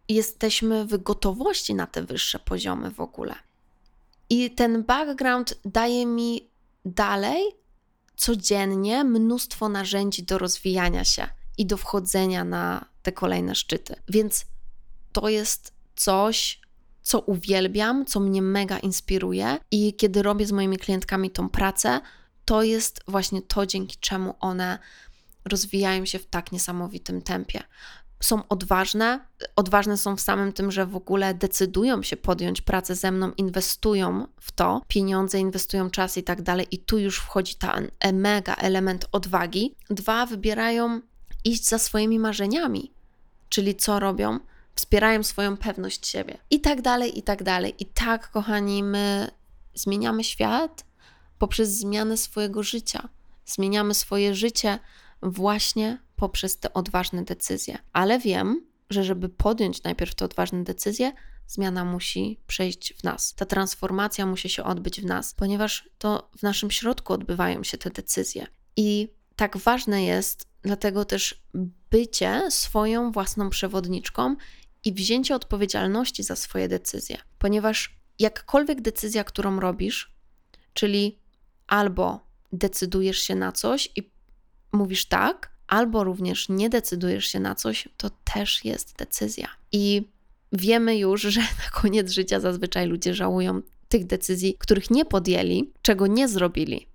jesteśmy 0.08 0.84
w 0.84 1.02
gotowości 1.02 1.74
na 1.74 1.86
te 1.86 2.02
wyższe 2.02 2.38
poziomy 2.38 2.90
w 2.90 3.00
ogóle. 3.00 3.34
I 4.30 4.50
ten 4.50 4.82
background 4.84 5.54
daje 5.64 6.06
mi 6.06 6.48
dalej 6.84 7.42
codziennie 8.16 9.04
mnóstwo 9.04 9.68
narzędzi 9.68 10.22
do 10.22 10.38
rozwijania 10.38 11.04
się 11.04 11.28
i 11.58 11.66
do 11.66 11.76
wchodzenia 11.76 12.44
na 12.44 12.84
te 13.02 13.12
kolejne 13.12 13.54
szczyty. 13.54 13.94
Więc 14.08 14.44
to 15.12 15.28
jest 15.28 15.72
coś, 15.96 16.60
co 17.02 17.20
uwielbiam, 17.20 18.06
co 18.06 18.20
mnie 18.20 18.42
mega 18.42 18.78
inspiruje, 18.78 19.58
i 19.70 19.94
kiedy 19.94 20.22
robię 20.22 20.46
z 20.46 20.52
moimi 20.52 20.76
klientkami 20.78 21.30
tą 21.30 21.48
pracę, 21.48 22.00
to 22.52 22.62
jest 22.62 23.00
właśnie 23.08 23.42
to, 23.42 23.66
dzięki 23.66 23.96
czemu 24.00 24.34
one 24.40 24.78
rozwijają 25.44 26.06
się 26.06 26.18
w 26.18 26.26
tak 26.26 26.52
niesamowitym 26.52 27.22
tempie 27.22 27.62
są 28.20 28.48
odważne. 28.48 29.20
Odważne 29.56 29.96
są 29.96 30.16
w 30.16 30.20
samym 30.20 30.52
tym, 30.52 30.70
że 30.70 30.86
w 30.86 30.96
ogóle 30.96 31.34
decydują 31.34 32.02
się 32.02 32.16
podjąć 32.16 32.60
pracę 32.60 32.94
ze 32.94 33.10
mną, 33.10 33.32
inwestują 33.36 34.26
w 34.40 34.52
to, 34.52 34.82
pieniądze, 34.88 35.38
inwestują 35.38 35.90
czas 35.90 36.18
i 36.18 36.22
tak 36.22 36.42
dalej. 36.42 36.66
I 36.70 36.78
tu 36.78 36.98
już 36.98 37.18
wchodzi 37.18 37.54
ten 37.54 37.90
mega 38.12 38.54
element 38.54 39.06
odwagi. 39.12 39.74
Dwa, 39.90 40.26
wybierają 40.26 41.00
iść 41.44 41.68
za 41.68 41.78
swoimi 41.78 42.18
marzeniami, 42.18 42.92
czyli 43.48 43.76
co 43.76 44.00
robią? 44.00 44.38
Wspierają 44.74 45.22
swoją 45.22 45.56
pewność 45.56 46.06
siebie 46.06 46.38
i 46.50 46.60
tak 46.60 46.82
dalej, 46.82 47.18
i 47.18 47.22
tak 47.22 47.42
dalej. 47.42 47.74
I 47.78 47.86
tak, 47.86 48.30
kochani, 48.30 48.82
my 48.82 49.30
zmieniamy 49.74 50.24
świat 50.24 50.91
poprzez 51.42 51.70
zmianę 51.70 52.16
swojego 52.16 52.62
życia. 52.62 53.08
Zmieniamy 53.46 53.94
swoje 53.94 54.34
życie 54.34 54.78
właśnie 55.22 55.98
poprzez 56.16 56.58
te 56.58 56.72
odważne 56.72 57.24
decyzje. 57.24 57.78
Ale 57.92 58.18
wiem, 58.18 58.66
że 58.90 59.04
żeby 59.04 59.28
podjąć 59.28 59.82
najpierw 59.82 60.14
te 60.14 60.24
odważne 60.24 60.64
decyzje, 60.64 61.12
zmiana 61.46 61.84
musi 61.84 62.40
przejść 62.46 62.94
w 62.94 63.04
nas. 63.04 63.34
Ta 63.34 63.46
transformacja 63.46 64.26
musi 64.26 64.48
się 64.48 64.64
odbyć 64.64 65.00
w 65.00 65.04
nas, 65.04 65.34
ponieważ 65.34 65.88
to 65.98 66.30
w 66.38 66.42
naszym 66.42 66.70
środku 66.70 67.12
odbywają 67.12 67.64
się 67.64 67.78
te 67.78 67.90
decyzje. 67.90 68.46
I 68.76 69.08
tak 69.36 69.56
ważne 69.56 70.04
jest 70.04 70.46
dlatego 70.62 71.04
też 71.04 71.42
bycie 71.90 72.42
swoją 72.50 73.12
własną 73.12 73.50
przewodniczką 73.50 74.36
i 74.84 74.92
wzięcie 74.92 75.34
odpowiedzialności 75.34 76.22
za 76.22 76.36
swoje 76.36 76.68
decyzje, 76.68 77.18
ponieważ 77.38 77.98
jakkolwiek 78.18 78.80
decyzja, 78.80 79.24
którą 79.24 79.60
robisz, 79.60 80.12
czyli 80.74 81.21
albo 81.72 82.20
decydujesz 82.52 83.18
się 83.18 83.34
na 83.34 83.52
coś 83.52 83.90
i 83.96 84.10
mówisz 84.72 85.06
tak, 85.06 85.50
albo 85.66 86.04
również 86.04 86.48
nie 86.48 86.70
decydujesz 86.70 87.26
się 87.26 87.40
na 87.40 87.54
coś, 87.54 87.88
to 87.96 88.10
też 88.24 88.64
jest 88.64 88.96
decyzja. 88.96 89.48
I 89.72 90.08
wiemy 90.52 90.98
już, 90.98 91.22
że 91.34 91.40
na 91.40 91.70
koniec 91.72 92.10
życia 92.10 92.40
zazwyczaj 92.40 92.86
ludzie 92.86 93.14
żałują 93.14 93.62
tych 93.88 94.06
decyzji, 94.06 94.56
których 94.58 94.90
nie 94.90 95.04
podjęli, 95.04 95.72
czego 95.82 96.06
nie 96.06 96.28
zrobili. 96.28 96.86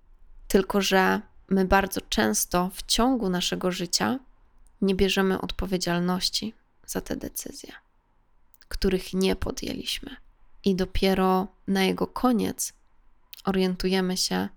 Tylko, 0.47 0.81
że 0.81 1.21
my 1.49 1.65
bardzo 1.65 2.01
często 2.01 2.69
w 2.73 2.83
ciągu 2.85 3.29
naszego 3.29 3.71
życia 3.71 4.19
nie 4.81 4.95
bierzemy 4.95 5.41
odpowiedzialności 5.41 6.53
za 6.85 7.01
te 7.01 7.15
decyzje, 7.15 7.73
których 8.67 9.13
nie 9.13 9.35
podjęliśmy. 9.35 10.15
I 10.65 10.75
dopiero 10.75 11.47
na 11.67 11.83
jego 11.83 12.07
koniec 12.07 12.73
orientujemy 13.45 14.17
się, 14.17 14.49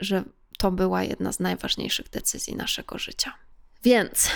że 0.00 0.24
to 0.58 0.70
była 0.70 1.02
jedna 1.02 1.32
z 1.32 1.40
najważniejszych 1.40 2.10
decyzji 2.10 2.56
naszego 2.56 2.98
życia. 2.98 3.34
Więc 3.82 4.30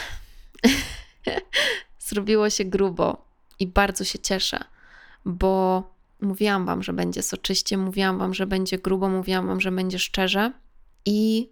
zrobiło 2.09 2.51
się 2.51 2.65
grubo 2.65 3.25
i 3.59 3.67
bardzo 3.67 4.05
się 4.05 4.19
cieszę, 4.19 4.65
bo 5.25 5.83
mówiłam 6.21 6.67
Wam, 6.67 6.83
że 6.83 6.93
będzie 6.93 7.23
soczyście, 7.23 7.79
mówiłam 7.79 8.19
Wam, 8.19 8.35
że 8.35 8.47
będzie 8.47 8.79
grubo, 8.79 9.09
mówiłam 9.09 9.47
Wam, 9.47 9.61
że 9.61 9.73
będzie 9.73 9.99
szczerze. 9.99 10.53
I 11.05 11.51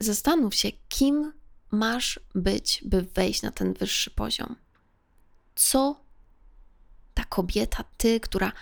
zastanów 0.00 0.54
się, 0.54 0.68
kim 0.88 1.32
masz 1.70 2.20
być, 2.34 2.82
by 2.84 3.02
wejść 3.02 3.42
na 3.42 3.50
ten 3.50 3.72
wyższy 3.72 4.10
poziom. 4.10 4.56
Co 5.54 6.00
ta 7.14 7.24
kobieta, 7.24 7.84
ty, 7.96 8.20
która 8.20 8.52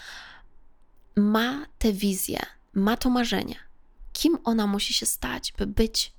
ma 1.17 1.67
tę 1.79 1.93
wizję, 1.93 2.41
ma 2.75 2.97
to 2.97 3.11
marzenie, 3.11 3.57
kim 4.21 4.39
ona 4.45 4.67
musi 4.67 4.95
się 4.95 5.07
stać, 5.07 5.53
by 5.59 5.67
być, 5.67 6.13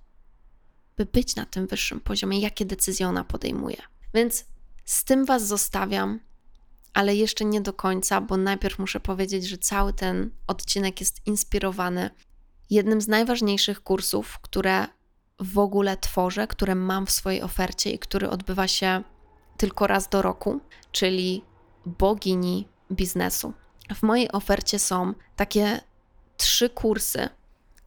by 0.98 1.06
być 1.06 1.36
na 1.36 1.46
tym 1.46 1.68
wyższym 1.68 2.00
poziomie, 2.00 2.40
jakie 2.40 2.66
decyzje 2.66 3.08
ona 3.08 3.24
podejmuje. 3.24 3.78
Więc 4.14 4.46
z 4.86 5.04
tym 5.04 5.26
Was 5.26 5.48
zostawiam, 5.48 6.20
ale 6.94 7.16
jeszcze 7.16 7.46
nie 7.46 7.62
do 7.62 7.74
końca, 7.74 8.22
bo 8.22 8.38
najpierw 8.38 8.80
muszę 8.80 9.00
powiedzieć, 9.00 9.48
że 9.48 9.58
cały 9.58 9.94
ten 9.94 10.32
odcinek 10.48 11.00
jest 11.00 11.28
inspirowany 11.28 12.10
jednym 12.70 13.02
z 13.02 13.08
najważniejszych 13.08 13.84
kursów, 13.84 14.40
które 14.40 14.88
w 15.40 15.60
ogóle 15.60 15.98
tworzę, 15.98 16.48
które 16.48 16.76
mam 16.76 17.06
w 17.06 17.12
swojej 17.12 17.42
ofercie 17.42 17.92
i 17.92 18.00
który 18.00 18.30
odbywa 18.30 18.68
się 18.68 19.04
tylko 19.58 19.88
raz 19.88 20.10
do 20.10 20.22
roku, 20.22 20.62
czyli 20.92 21.44
bogini 21.86 22.68
biznesu. 22.92 23.54
W 23.96 24.04
mojej 24.04 24.32
ofercie 24.32 24.80
są 24.80 25.14
takie 25.36 25.82
trzy 26.38 26.70
kursy, 26.70 27.30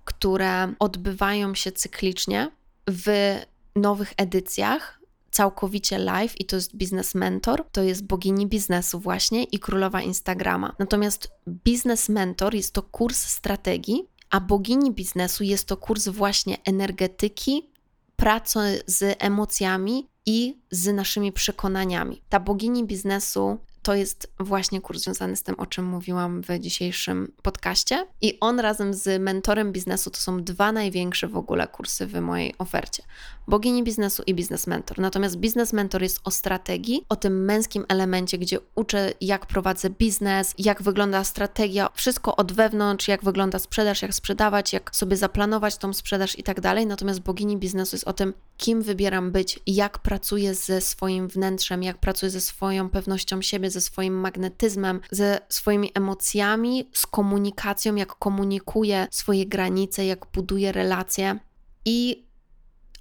które 0.04 0.74
odbywają 0.78 1.54
się 1.54 1.72
cyklicznie 1.72 2.50
w 2.90 3.38
nowych 3.76 4.12
edycjach, 4.16 5.00
całkowicie 5.30 5.98
live 5.98 6.40
i 6.40 6.44
to 6.44 6.56
jest 6.56 6.76
Biznes 6.76 7.14
Mentor, 7.14 7.64
to 7.72 7.82
jest 7.82 8.04
bogini 8.04 8.46
biznesu 8.46 9.00
właśnie 9.00 9.44
i 9.44 9.58
królowa 9.58 10.02
Instagrama. 10.02 10.74
Natomiast 10.78 11.32
Biznes 11.48 12.08
Mentor 12.08 12.54
jest 12.54 12.72
to 12.72 12.82
kurs 12.82 13.26
strategii, 13.26 14.08
a 14.30 14.40
bogini 14.40 14.92
biznesu 14.92 15.44
jest 15.44 15.68
to 15.68 15.76
kurs 15.76 16.08
właśnie 16.08 16.58
energetyki, 16.64 17.70
pracy 18.16 18.82
z 18.86 19.16
emocjami 19.18 20.08
i 20.26 20.58
z 20.70 20.94
naszymi 20.94 21.32
przekonaniami. 21.32 22.22
Ta 22.28 22.40
bogini 22.40 22.86
biznesu 22.86 23.58
to 23.84 23.94
jest 23.94 24.32
właśnie 24.40 24.80
kurs 24.80 25.02
związany 25.02 25.36
z 25.36 25.42
tym, 25.42 25.54
o 25.58 25.66
czym 25.66 25.84
mówiłam 25.84 26.42
w 26.42 26.58
dzisiejszym 26.58 27.32
podcaście. 27.42 28.06
I 28.20 28.40
on 28.40 28.60
razem 28.60 28.94
z 28.94 29.22
mentorem 29.22 29.72
biznesu 29.72 30.10
to 30.10 30.18
są 30.18 30.44
dwa 30.44 30.72
największe 30.72 31.28
w 31.28 31.36
ogóle 31.36 31.68
kursy 31.68 32.06
w 32.06 32.20
mojej 32.20 32.54
ofercie. 32.58 33.02
Bogini 33.48 33.84
biznesu 33.84 34.22
i 34.26 34.34
biznes 34.34 34.66
mentor. 34.66 34.98
Natomiast 34.98 35.36
biznes 35.36 35.72
mentor 35.72 36.02
jest 36.02 36.20
o 36.24 36.30
strategii, 36.30 37.04
o 37.08 37.16
tym 37.16 37.44
męskim 37.44 37.84
elemencie, 37.88 38.38
gdzie 38.38 38.58
uczę, 38.74 39.12
jak 39.20 39.46
prowadzę 39.46 39.90
biznes, 39.90 40.54
jak 40.58 40.82
wygląda 40.82 41.24
strategia, 41.24 41.88
wszystko 41.94 42.36
od 42.36 42.52
wewnątrz, 42.52 43.08
jak 43.08 43.24
wygląda 43.24 43.58
sprzedaż, 43.58 44.02
jak 44.02 44.14
sprzedawać, 44.14 44.72
jak 44.72 44.96
sobie 44.96 45.16
zaplanować 45.16 45.76
tą 45.76 45.92
sprzedaż 45.92 46.38
i 46.38 46.42
tak 46.42 46.60
dalej. 46.60 46.86
Natomiast 46.86 47.20
bogini 47.20 47.56
biznesu 47.56 47.96
jest 47.96 48.08
o 48.08 48.12
tym, 48.12 48.34
kim 48.56 48.82
wybieram 48.82 49.32
być, 49.32 49.60
jak 49.66 49.98
pracuję 49.98 50.54
ze 50.54 50.80
swoim 50.80 51.28
wnętrzem, 51.28 51.82
jak 51.82 51.98
pracuję 51.98 52.30
ze 52.30 52.40
swoją 52.40 52.90
pewnością 52.90 53.42
siebie, 53.42 53.70
ze 53.74 53.80
swoim 53.80 54.14
magnetyzmem, 54.14 55.00
ze 55.10 55.40
swoimi 55.48 55.90
emocjami, 55.94 56.90
z 56.92 57.06
komunikacją, 57.06 57.94
jak 57.94 58.14
komunikuję 58.14 59.06
swoje 59.10 59.46
granice, 59.46 60.06
jak 60.06 60.26
buduję 60.32 60.72
relacje 60.72 61.38
i 61.84 62.24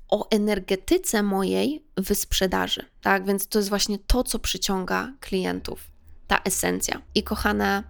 o 0.09 0.29
energetyce 0.29 1.23
mojej 1.23 1.85
wysprzedaży, 1.97 2.85
tak? 3.01 3.25
Więc 3.25 3.47
to 3.47 3.59
jest 3.59 3.69
właśnie 3.69 3.97
to, 3.99 4.23
co 4.23 4.39
przyciąga 4.39 5.13
klientów, 5.19 5.91
ta 6.27 6.41
esencja. 6.45 7.01
I 7.15 7.23
kochane, 7.23 7.83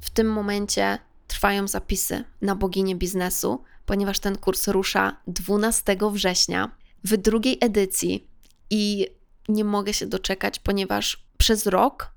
w 0.00 0.10
tym 0.10 0.32
momencie 0.32 0.98
trwają 1.26 1.68
zapisy 1.68 2.24
na 2.40 2.54
boginię 2.54 2.96
biznesu, 2.96 3.62
ponieważ 3.86 4.18
ten 4.18 4.38
kurs 4.38 4.68
rusza 4.68 5.16
12 5.26 5.96
września 6.12 6.70
w 7.04 7.16
drugiej 7.16 7.58
edycji 7.60 8.28
i 8.70 9.06
nie 9.48 9.64
mogę 9.64 9.92
się 9.94 10.06
doczekać, 10.06 10.58
ponieważ 10.58 11.24
przez 11.38 11.66
rok 11.66 12.12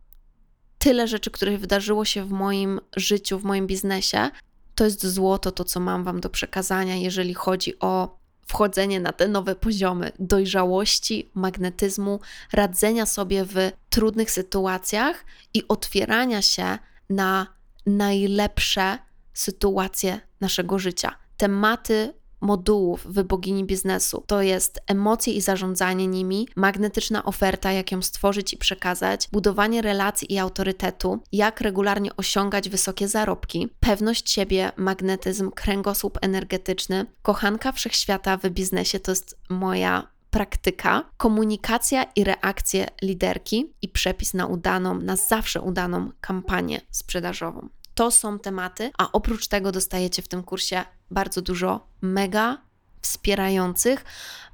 tyle 0.83 1.07
rzeczy, 1.07 1.31
które 1.31 1.57
wydarzyło 1.57 2.05
się 2.05 2.25
w 2.25 2.31
moim 2.31 2.79
życiu, 2.95 3.39
w 3.39 3.43
moim 3.43 3.67
biznesie, 3.67 4.29
to 4.75 4.85
jest 4.85 5.05
złoto, 5.05 5.51
to 5.51 5.63
co 5.63 5.79
mam 5.79 6.03
Wam 6.03 6.21
do 6.21 6.29
przekazania, 6.29 6.95
jeżeli 6.95 7.33
chodzi 7.33 7.79
o 7.79 8.17
wchodzenie 8.47 8.99
na 8.99 9.11
te 9.11 9.27
nowe 9.27 9.55
poziomy 9.55 10.11
dojrzałości, 10.19 11.31
magnetyzmu, 11.33 12.19
radzenia 12.53 13.05
sobie 13.05 13.45
w 13.45 13.55
trudnych 13.89 14.31
sytuacjach 14.31 15.25
i 15.53 15.67
otwierania 15.67 16.41
się 16.41 16.77
na 17.09 17.47
najlepsze 17.85 18.97
sytuacje 19.33 20.19
naszego 20.41 20.79
życia. 20.79 21.15
Tematy 21.37 22.13
modułów 22.43 23.05
w 23.05 23.23
bogini 23.23 23.65
biznesu. 23.65 24.23
To 24.27 24.41
jest 24.41 24.79
emocje 24.87 25.33
i 25.33 25.41
zarządzanie 25.41 26.07
nimi, 26.07 26.47
magnetyczna 26.55 27.25
oferta, 27.25 27.71
jak 27.71 27.91
ją 27.91 28.01
stworzyć 28.01 28.53
i 28.53 28.57
przekazać, 28.57 29.27
budowanie 29.31 29.81
relacji 29.81 30.33
i 30.33 30.39
autorytetu, 30.39 31.19
jak 31.31 31.61
regularnie 31.61 32.15
osiągać 32.15 32.69
wysokie 32.69 33.07
zarobki, 33.07 33.69
pewność 33.79 34.31
siebie, 34.31 34.71
magnetyzm, 34.77 35.51
kręgosłup 35.51 36.17
energetyczny, 36.21 37.05
kochanka 37.21 37.71
wszechświata 37.71 38.37
w 38.37 38.49
biznesie 38.49 38.99
to 38.99 39.11
jest 39.11 39.37
moja 39.49 40.13
praktyka, 40.33 41.03
komunikacja 41.17 42.03
i 42.03 42.23
reakcje 42.23 42.87
liderki 43.01 43.73
i 43.81 43.89
przepis 43.89 44.33
na 44.33 44.47
udaną, 44.47 44.99
na 44.99 45.15
zawsze 45.15 45.61
udaną 45.61 46.11
kampanię 46.21 46.81
sprzedażową. 46.91 47.69
To 47.95 48.11
są 48.11 48.39
tematy, 48.39 48.91
a 48.97 49.11
oprócz 49.11 49.47
tego 49.47 49.71
dostajecie 49.71 50.21
w 50.21 50.27
tym 50.27 50.43
kursie 50.43 50.83
bardzo 51.11 51.41
dużo 51.41 51.87
mega 52.01 52.57
wspierających 53.01 54.05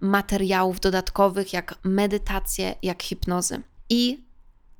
materiałów 0.01 0.79
dodatkowych, 0.79 1.53
jak 1.53 1.75
medytacje, 1.83 2.75
jak 2.83 3.03
hipnozy. 3.03 3.61
I 3.89 4.23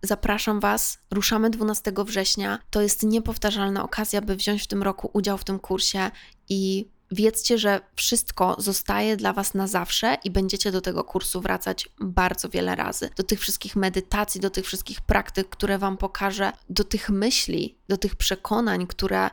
zapraszam 0.04 0.60
Was, 0.60 1.00
ruszamy 1.12 1.50
12 1.50 1.94
września. 1.98 2.60
To 2.70 2.82
jest 2.82 3.04
niepowtarzalna 3.04 3.84
okazja, 3.84 4.22
by 4.22 4.36
wziąć 4.36 4.64
w 4.64 4.68
tym 4.68 4.84
roku 4.84 5.10
udział 5.14 5.38
w 5.38 5.44
tym 5.44 5.60
kursie 5.60 6.12
i 6.50 6.90
wiedzcie, 7.12 7.58
że 7.58 7.82
wszystko 7.96 8.56
zostaje 8.60 9.18
dla 9.18 9.34
Was 9.34 9.54
na 9.54 9.68
zawsze 9.68 10.18
i 10.24 10.32
będziecie 10.32 10.72
do 10.72 10.82
tego 10.82 11.04
kursu 11.04 11.42
wracać 11.42 11.90
bardzo 12.00 12.50
wiele 12.50 12.76
razy. 12.76 13.10
Do 13.16 13.24
tych 13.24 13.40
wszystkich 13.40 13.76
medytacji, 13.76 14.42
do 14.42 14.50
tych 14.50 14.66
wszystkich 14.66 15.02
praktyk, 15.02 15.50
które 15.50 15.78
Wam 15.78 15.98
pokażę, 15.98 16.52
do 16.70 16.84
tych 16.84 17.10
myśli, 17.10 17.78
do 17.88 17.98
tych 17.98 18.16
przekonań, 18.16 18.88
które 18.88 19.30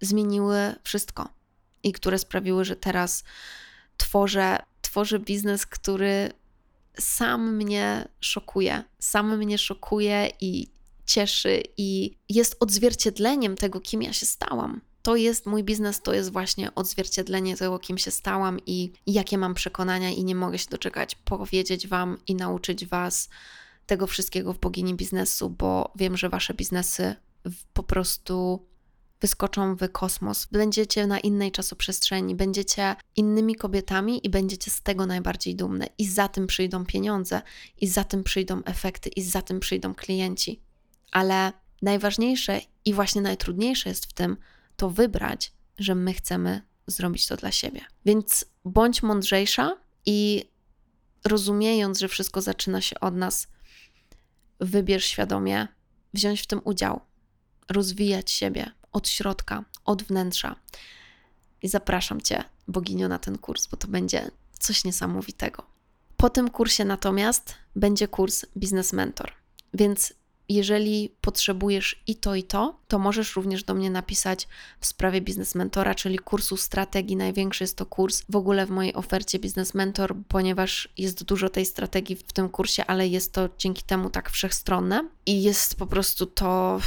zmieniły 0.00 0.74
wszystko 0.82 1.28
i 1.82 1.92
które 1.92 2.18
sprawiły, 2.18 2.64
że 2.64 2.76
teraz 2.76 3.24
tworzę, 3.96 4.58
tworzę 4.82 5.18
biznes, 5.18 5.66
który 5.66 6.32
sam 6.98 7.56
mnie 7.56 8.08
szokuje. 8.20 8.84
Sam 8.98 9.38
mnie 9.38 9.58
szokuje 9.58 10.30
i 10.40 10.68
cieszy 11.06 11.62
i 11.76 12.16
jest 12.28 12.56
odzwierciedleniem 12.60 13.56
tego, 13.56 13.80
kim 13.80 14.02
ja 14.02 14.12
się 14.12 14.26
stałam 14.26 14.80
to 15.08 15.16
jest 15.16 15.46
mój 15.46 15.64
biznes, 15.64 16.02
to 16.02 16.14
jest 16.14 16.32
właśnie 16.32 16.74
odzwierciedlenie 16.74 17.56
tego, 17.56 17.78
kim 17.78 17.98
się 17.98 18.10
stałam 18.10 18.60
i, 18.66 18.92
jakie 19.06 19.38
mam 19.38 19.54
przekonania, 19.54 20.10
i 20.10 20.24
nie 20.24 20.34
mogę 20.34 20.58
się 20.58 20.66
doczekać 20.70 21.14
powiedzieć 21.14 21.86
Wam 21.86 22.18
i 22.26 22.34
nauczyć 22.34 22.86
Was 22.86 23.28
tego 23.86 24.06
wszystkiego 24.06 24.52
w 24.52 24.58
bogini 24.58 24.94
biznesu, 24.94 25.50
bo 25.50 25.92
wiem, 25.96 26.16
że 26.16 26.28
Wasze 26.28 26.54
biznesy 26.54 27.14
po 27.72 27.82
prostu 27.82 28.66
wyskoczą 29.20 29.76
w 29.76 29.92
kosmos. 29.92 30.46
Będziecie 30.52 31.06
na 31.06 31.20
innej 31.20 31.52
czasoprzestrzeni, 31.52 32.34
będziecie 32.34 32.96
innymi 33.16 33.54
kobietami 33.54 34.26
i 34.26 34.30
będziecie 34.30 34.70
z 34.70 34.82
tego 34.82 35.06
najbardziej 35.06 35.56
dumne. 35.56 35.86
I 35.98 36.06
za 36.06 36.28
tym 36.28 36.46
przyjdą 36.46 36.86
pieniądze, 36.86 37.42
i 37.80 37.86
za 37.86 38.04
tym 38.04 38.24
przyjdą 38.24 38.62
efekty, 38.64 39.08
i 39.08 39.22
za 39.22 39.42
tym 39.42 39.60
przyjdą 39.60 39.94
klienci. 39.94 40.60
Ale 41.12 41.52
najważniejsze 41.82 42.60
i 42.84 42.94
właśnie 42.94 43.22
najtrudniejsze 43.22 43.88
jest 43.88 44.06
w 44.06 44.12
tym, 44.12 44.36
to 44.78 44.90
wybrać, 44.90 45.52
że 45.78 45.94
my 45.94 46.14
chcemy 46.14 46.62
zrobić 46.86 47.26
to 47.26 47.36
dla 47.36 47.52
siebie. 47.52 47.80
Więc 48.04 48.44
bądź 48.64 49.02
mądrzejsza 49.02 49.76
i 50.06 50.50
rozumiejąc, 51.24 51.98
że 51.98 52.08
wszystko 52.08 52.40
zaczyna 52.40 52.80
się 52.80 53.00
od 53.00 53.14
nas, 53.14 53.48
wybierz 54.60 55.04
świadomie 55.04 55.68
wziąć 56.14 56.40
w 56.40 56.46
tym 56.46 56.60
udział, 56.64 57.00
rozwijać 57.68 58.30
siebie 58.30 58.70
od 58.92 59.08
środka, 59.08 59.64
od 59.84 60.02
wnętrza. 60.02 60.56
I 61.62 61.68
zapraszam 61.68 62.20
Cię, 62.20 62.44
boginio, 62.68 63.08
na 63.08 63.18
ten 63.18 63.38
kurs, 63.38 63.66
bo 63.66 63.76
to 63.76 63.88
będzie 63.88 64.30
coś 64.58 64.84
niesamowitego. 64.84 65.62
Po 66.16 66.30
tym 66.30 66.50
kursie 66.50 66.84
natomiast 66.84 67.54
będzie 67.76 68.08
kurs 68.08 68.46
Business 68.56 68.92
Mentor. 68.92 69.32
Więc 69.74 70.12
jeżeli 70.48 71.14
potrzebujesz 71.20 72.02
i 72.06 72.16
to, 72.16 72.34
i 72.34 72.42
to, 72.42 72.80
to 72.88 72.98
możesz 72.98 73.36
również 73.36 73.64
do 73.64 73.74
mnie 73.74 73.90
napisać 73.90 74.48
w 74.80 74.86
sprawie 74.86 75.20
Biznes 75.20 75.54
Mentora, 75.54 75.94
czyli 75.94 76.18
kursu 76.18 76.56
strategii. 76.56 77.16
Największy 77.16 77.64
jest 77.64 77.76
to 77.76 77.86
kurs 77.86 78.22
w 78.28 78.36
ogóle 78.36 78.66
w 78.66 78.70
mojej 78.70 78.94
ofercie 78.94 79.38
Biznes 79.38 79.74
Mentor, 79.74 80.14
ponieważ 80.28 80.88
jest 80.96 81.24
dużo 81.24 81.48
tej 81.48 81.66
strategii 81.66 82.16
w 82.16 82.32
tym 82.32 82.48
kursie, 82.48 82.84
ale 82.86 83.08
jest 83.08 83.32
to 83.32 83.48
dzięki 83.58 83.82
temu 83.82 84.10
tak 84.10 84.30
wszechstronne 84.30 85.08
i 85.26 85.42
jest 85.42 85.74
po 85.74 85.86
prostu 85.86 86.26
to 86.26 86.80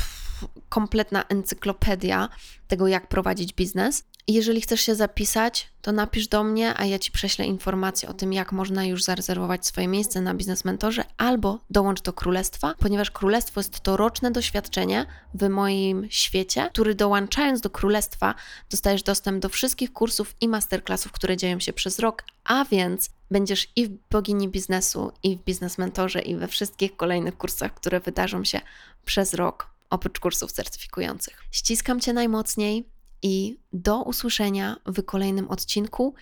kompletna 0.70 1.24
encyklopedia 1.30 2.30
tego, 2.68 2.88
jak 2.88 3.08
prowadzić 3.08 3.54
biznes. 3.54 4.04
Jeżeli 4.28 4.62
chcesz 4.62 4.82
się 4.82 4.96
zapisać, 4.96 5.70
to 5.82 5.92
napisz 5.92 6.28
do 6.28 6.44
mnie, 6.44 6.74
a 6.78 6.86
ja 6.86 7.00
ci 7.00 7.12
prześlę 7.12 7.46
informacje 7.46 8.10
o 8.10 8.14
tym, 8.14 8.34
jak 8.34 8.52
można 8.52 8.86
już 8.86 9.04
zarezerwować 9.04 9.66
swoje 9.66 9.88
miejsce 9.88 10.22
na 10.22 10.34
biznes 10.34 10.66
mentorze, 10.66 11.04
albo 11.18 11.60
dołącz 11.70 12.02
do 12.02 12.14
królestwa, 12.14 12.76
ponieważ 12.80 13.12
królestwo 13.12 13.60
jest 13.60 13.80
to 13.80 13.98
roczne 13.98 14.32
doświadczenie 14.32 15.06
w 15.34 15.50
moim 15.50 16.08
świecie, 16.10 16.70
który 16.74 16.96
dołączając 16.96 17.62
do 17.62 17.70
królestwa 17.70 18.36
dostajesz 18.70 19.04
dostęp 19.04 19.42
do 19.42 19.50
wszystkich 19.50 19.94
kursów 19.94 20.36
i 20.42 20.48
masterclassów, 20.48 21.12
które 21.12 21.38
dzieją 21.38 21.60
się 21.60 21.74
przez 21.74 22.00
rok, 22.00 22.24
a 22.44 22.66
więc 22.66 23.10
będziesz 23.32 23.68
i 23.76 23.88
w 23.88 23.92
bogini 24.12 24.50
biznesu, 24.50 25.12
i 25.24 25.38
w 25.38 25.44
biznes 25.44 25.78
mentorze, 25.78 26.22
i 26.22 26.36
we 26.36 26.48
wszystkich 26.48 26.96
kolejnych 26.96 27.38
kursach, 27.38 27.74
które 27.74 28.00
wydarzą 28.00 28.44
się 28.44 28.62
przez 29.06 29.34
rok, 29.34 29.68
oprócz 29.90 30.20
kursów 30.20 30.52
certyfikujących. 30.52 31.44
Ściskam 31.52 32.00
Cię 32.00 32.14
najmocniej 32.14 32.86
i 33.22 33.58
do 33.74 34.04
usłyszenia 34.04 34.76
w 34.86 35.04
kolejnym 35.04 35.50
odcinku. 35.50 36.14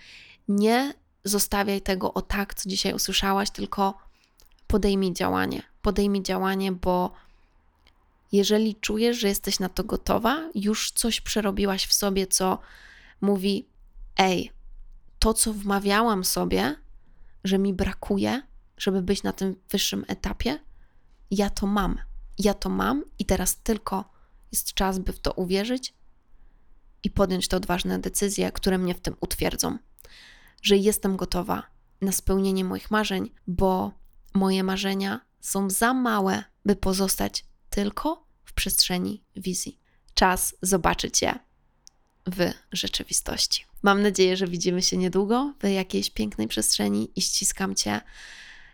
Nie 0.48 0.94
zostawiaj 1.24 1.80
tego 1.80 2.14
o 2.14 2.22
tak, 2.22 2.54
co 2.54 2.68
dzisiaj 2.68 2.94
usłyszałaś, 2.94 3.50
tylko 3.50 3.98
podejmij 4.66 5.12
działanie. 5.12 5.62
Podejmij 5.82 6.22
działanie, 6.22 6.72
bo 6.72 7.12
jeżeli 8.32 8.74
czujesz, 8.74 9.18
że 9.18 9.28
jesteś 9.28 9.60
na 9.60 9.68
to 9.68 9.84
gotowa, 9.84 10.50
już 10.54 10.90
coś 10.90 11.20
przerobiłaś 11.20 11.86
w 11.86 11.92
sobie, 11.92 12.26
co 12.26 12.58
mówi: 13.20 13.66
Ej, 14.16 14.52
to, 15.18 15.34
co 15.34 15.52
wmawiałam 15.52 16.24
sobie, 16.24 16.76
że 17.44 17.58
mi 17.58 17.74
brakuje, 17.74 18.42
żeby 18.76 19.02
być 19.02 19.22
na 19.22 19.32
tym 19.32 19.56
wyższym 19.70 20.04
etapie, 20.08 20.58
ja 21.30 21.50
to 21.50 21.66
mam. 21.66 21.98
Ja 22.38 22.54
to 22.54 22.68
mam 22.68 23.04
i 23.18 23.24
teraz 23.24 23.56
tylko 23.56 24.04
jest 24.52 24.74
czas, 24.74 24.98
by 24.98 25.12
w 25.12 25.20
to 25.20 25.32
uwierzyć 25.32 25.94
i 27.04 27.10
podjąć 27.10 27.48
te 27.48 27.56
odważne 27.56 27.98
decyzje, 27.98 28.52
które 28.52 28.78
mnie 28.78 28.94
w 28.94 29.00
tym 29.00 29.16
utwierdzą, 29.20 29.78
że 30.62 30.76
jestem 30.76 31.16
gotowa 31.16 31.62
na 32.00 32.12
spełnienie 32.12 32.64
moich 32.64 32.90
marzeń, 32.90 33.30
bo 33.46 33.92
moje 34.34 34.64
marzenia 34.64 35.20
są 35.40 35.70
za 35.70 35.94
małe, 35.94 36.44
by 36.64 36.76
pozostać 36.76 37.44
tylko 37.70 38.26
w 38.44 38.52
przestrzeni 38.52 39.22
wizji. 39.36 39.78
Czas 40.14 40.54
zobaczyć 40.62 41.22
je 41.22 41.38
w 42.26 42.52
rzeczywistości. 42.72 43.64
Mam 43.82 44.02
nadzieję, 44.02 44.36
że 44.36 44.46
widzimy 44.46 44.82
się 44.82 44.96
niedługo 44.96 45.54
w 45.60 45.68
jakiejś 45.68 46.10
pięknej 46.10 46.48
przestrzeni 46.48 47.10
i 47.16 47.22
ściskam 47.22 47.74
Cię 47.74 48.00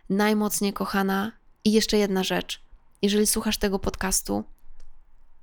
najmocniej, 0.09 0.73
kochana. 0.73 1.31
I 1.63 1.71
jeszcze 1.71 1.97
jedna 1.97 2.23
rzecz. 2.23 2.61
Jeżeli 3.01 3.27
słuchasz 3.27 3.57
tego 3.57 3.79
podcastu, 3.79 4.43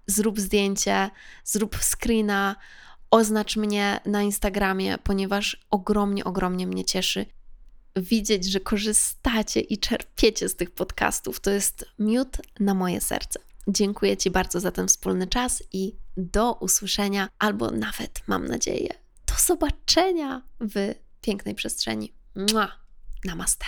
zrób 0.06 0.40
zdjęcie, 0.40 1.10
zrób 1.44 1.76
screena, 1.76 2.56
oznacz 3.10 3.56
mnie 3.56 4.00
na 4.06 4.22
Instagramie, 4.22 4.98
ponieważ 4.98 5.66
ogromnie, 5.70 6.24
ogromnie 6.24 6.66
mnie 6.66 6.84
cieszy 6.84 7.26
widzieć, 7.96 8.44
że 8.44 8.60
korzystacie 8.60 9.60
i 9.60 9.78
czerpiecie 9.78 10.48
z 10.48 10.56
tych 10.56 10.70
podcastów. 10.70 11.40
To 11.40 11.50
jest 11.50 11.84
miód 11.98 12.36
na 12.60 12.74
moje 12.74 13.00
serce. 13.00 13.40
Dziękuję 13.68 14.16
Ci 14.16 14.30
bardzo 14.30 14.60
za 14.60 14.72
ten 14.72 14.88
wspólny 14.88 15.26
czas 15.26 15.62
i 15.72 15.96
do 16.16 16.52
usłyszenia, 16.52 17.28
albo 17.38 17.70
nawet, 17.70 18.22
mam 18.26 18.46
nadzieję, 18.46 18.88
do 19.26 19.34
zobaczenia 19.46 20.42
w 20.60 20.94
pięknej 21.20 21.54
przestrzeni. 21.54 22.12
Mua! 22.52 22.72
Namaste. 23.24 23.66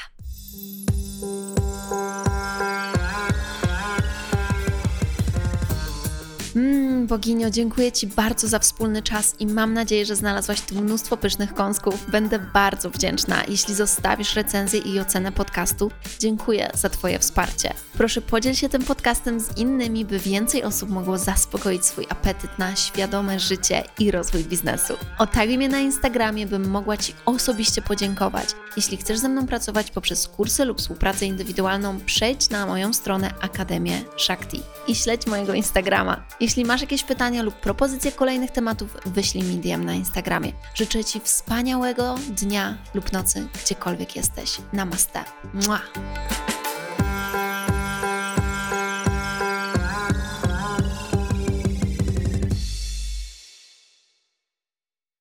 Mmm, 6.56 7.06
boginio, 7.06 7.50
dziękuję 7.50 7.92
Ci 7.92 8.06
bardzo 8.06 8.48
za 8.48 8.58
wspólny 8.58 9.02
czas 9.02 9.34
i 9.38 9.46
mam 9.46 9.72
nadzieję, 9.74 10.06
że 10.06 10.16
znalazłaś 10.16 10.60
tu 10.60 10.74
mnóstwo 10.74 11.16
pysznych 11.16 11.54
kąsków. 11.54 12.10
Będę 12.10 12.38
bardzo 12.38 12.90
wdzięczna, 12.90 13.42
jeśli 13.48 13.74
zostawisz 13.74 14.34
recenzję 14.34 14.80
i 14.80 15.00
ocenę 15.00 15.32
podcastu. 15.32 15.90
Dziękuję 16.18 16.70
za 16.74 16.88
Twoje 16.88 17.18
wsparcie. 17.18 17.74
Proszę 17.92 18.20
podziel 18.20 18.54
się 18.54 18.68
tym 18.68 18.84
podcastem 18.84 19.40
z 19.40 19.58
innymi, 19.58 20.04
by 20.04 20.18
więcej 20.18 20.62
osób 20.64 20.90
mogło 20.90 21.18
zaspokoić 21.18 21.84
swój 21.84 22.06
apetyt 22.08 22.58
na 22.58 22.76
świadome 22.76 23.40
życie 23.40 23.82
i 23.98 24.10
rozwój 24.10 24.44
biznesu. 24.44 24.94
Otaguj 25.18 25.56
mnie 25.56 25.68
na 25.68 25.80
Instagramie, 25.80 26.46
bym 26.46 26.68
mogła 26.68 26.96
Ci 26.96 27.14
osobiście 27.26 27.82
podziękować. 27.82 28.48
Jeśli 28.76 28.96
chcesz 28.96 29.18
ze 29.18 29.28
mną 29.28 29.46
pracować 29.46 29.90
poprzez 29.90 30.28
kursy 30.28 30.64
lub 30.64 30.78
współpracę 30.78 31.26
indywidualną, 31.26 32.00
przejdź 32.00 32.50
na 32.50 32.66
moją 32.66 32.92
stronę 32.92 33.34
Akademię 33.40 34.02
Shakti 34.16 34.62
i 34.88 34.94
śledź 34.94 35.26
mojego 35.26 35.54
Instagrama. 35.54 36.26
Jeśli 36.46 36.64
masz 36.64 36.80
jakieś 36.80 37.04
pytania 37.04 37.42
lub 37.42 37.54
propozycje 37.54 38.12
kolejnych 38.12 38.50
tematów, 38.50 38.96
wyślij 39.06 39.44
mi 39.44 39.56
DM 39.56 39.84
na 39.84 39.94
Instagramie. 39.94 40.52
Życzę 40.74 41.04
Ci 41.04 41.20
wspaniałego 41.20 42.14
dnia 42.28 42.78
lub 42.94 43.12
nocy, 43.12 43.48
gdziekolwiek 43.64 44.16
jesteś. 44.16 44.58
Namaste. 44.72 45.24
Mua. 45.54 45.80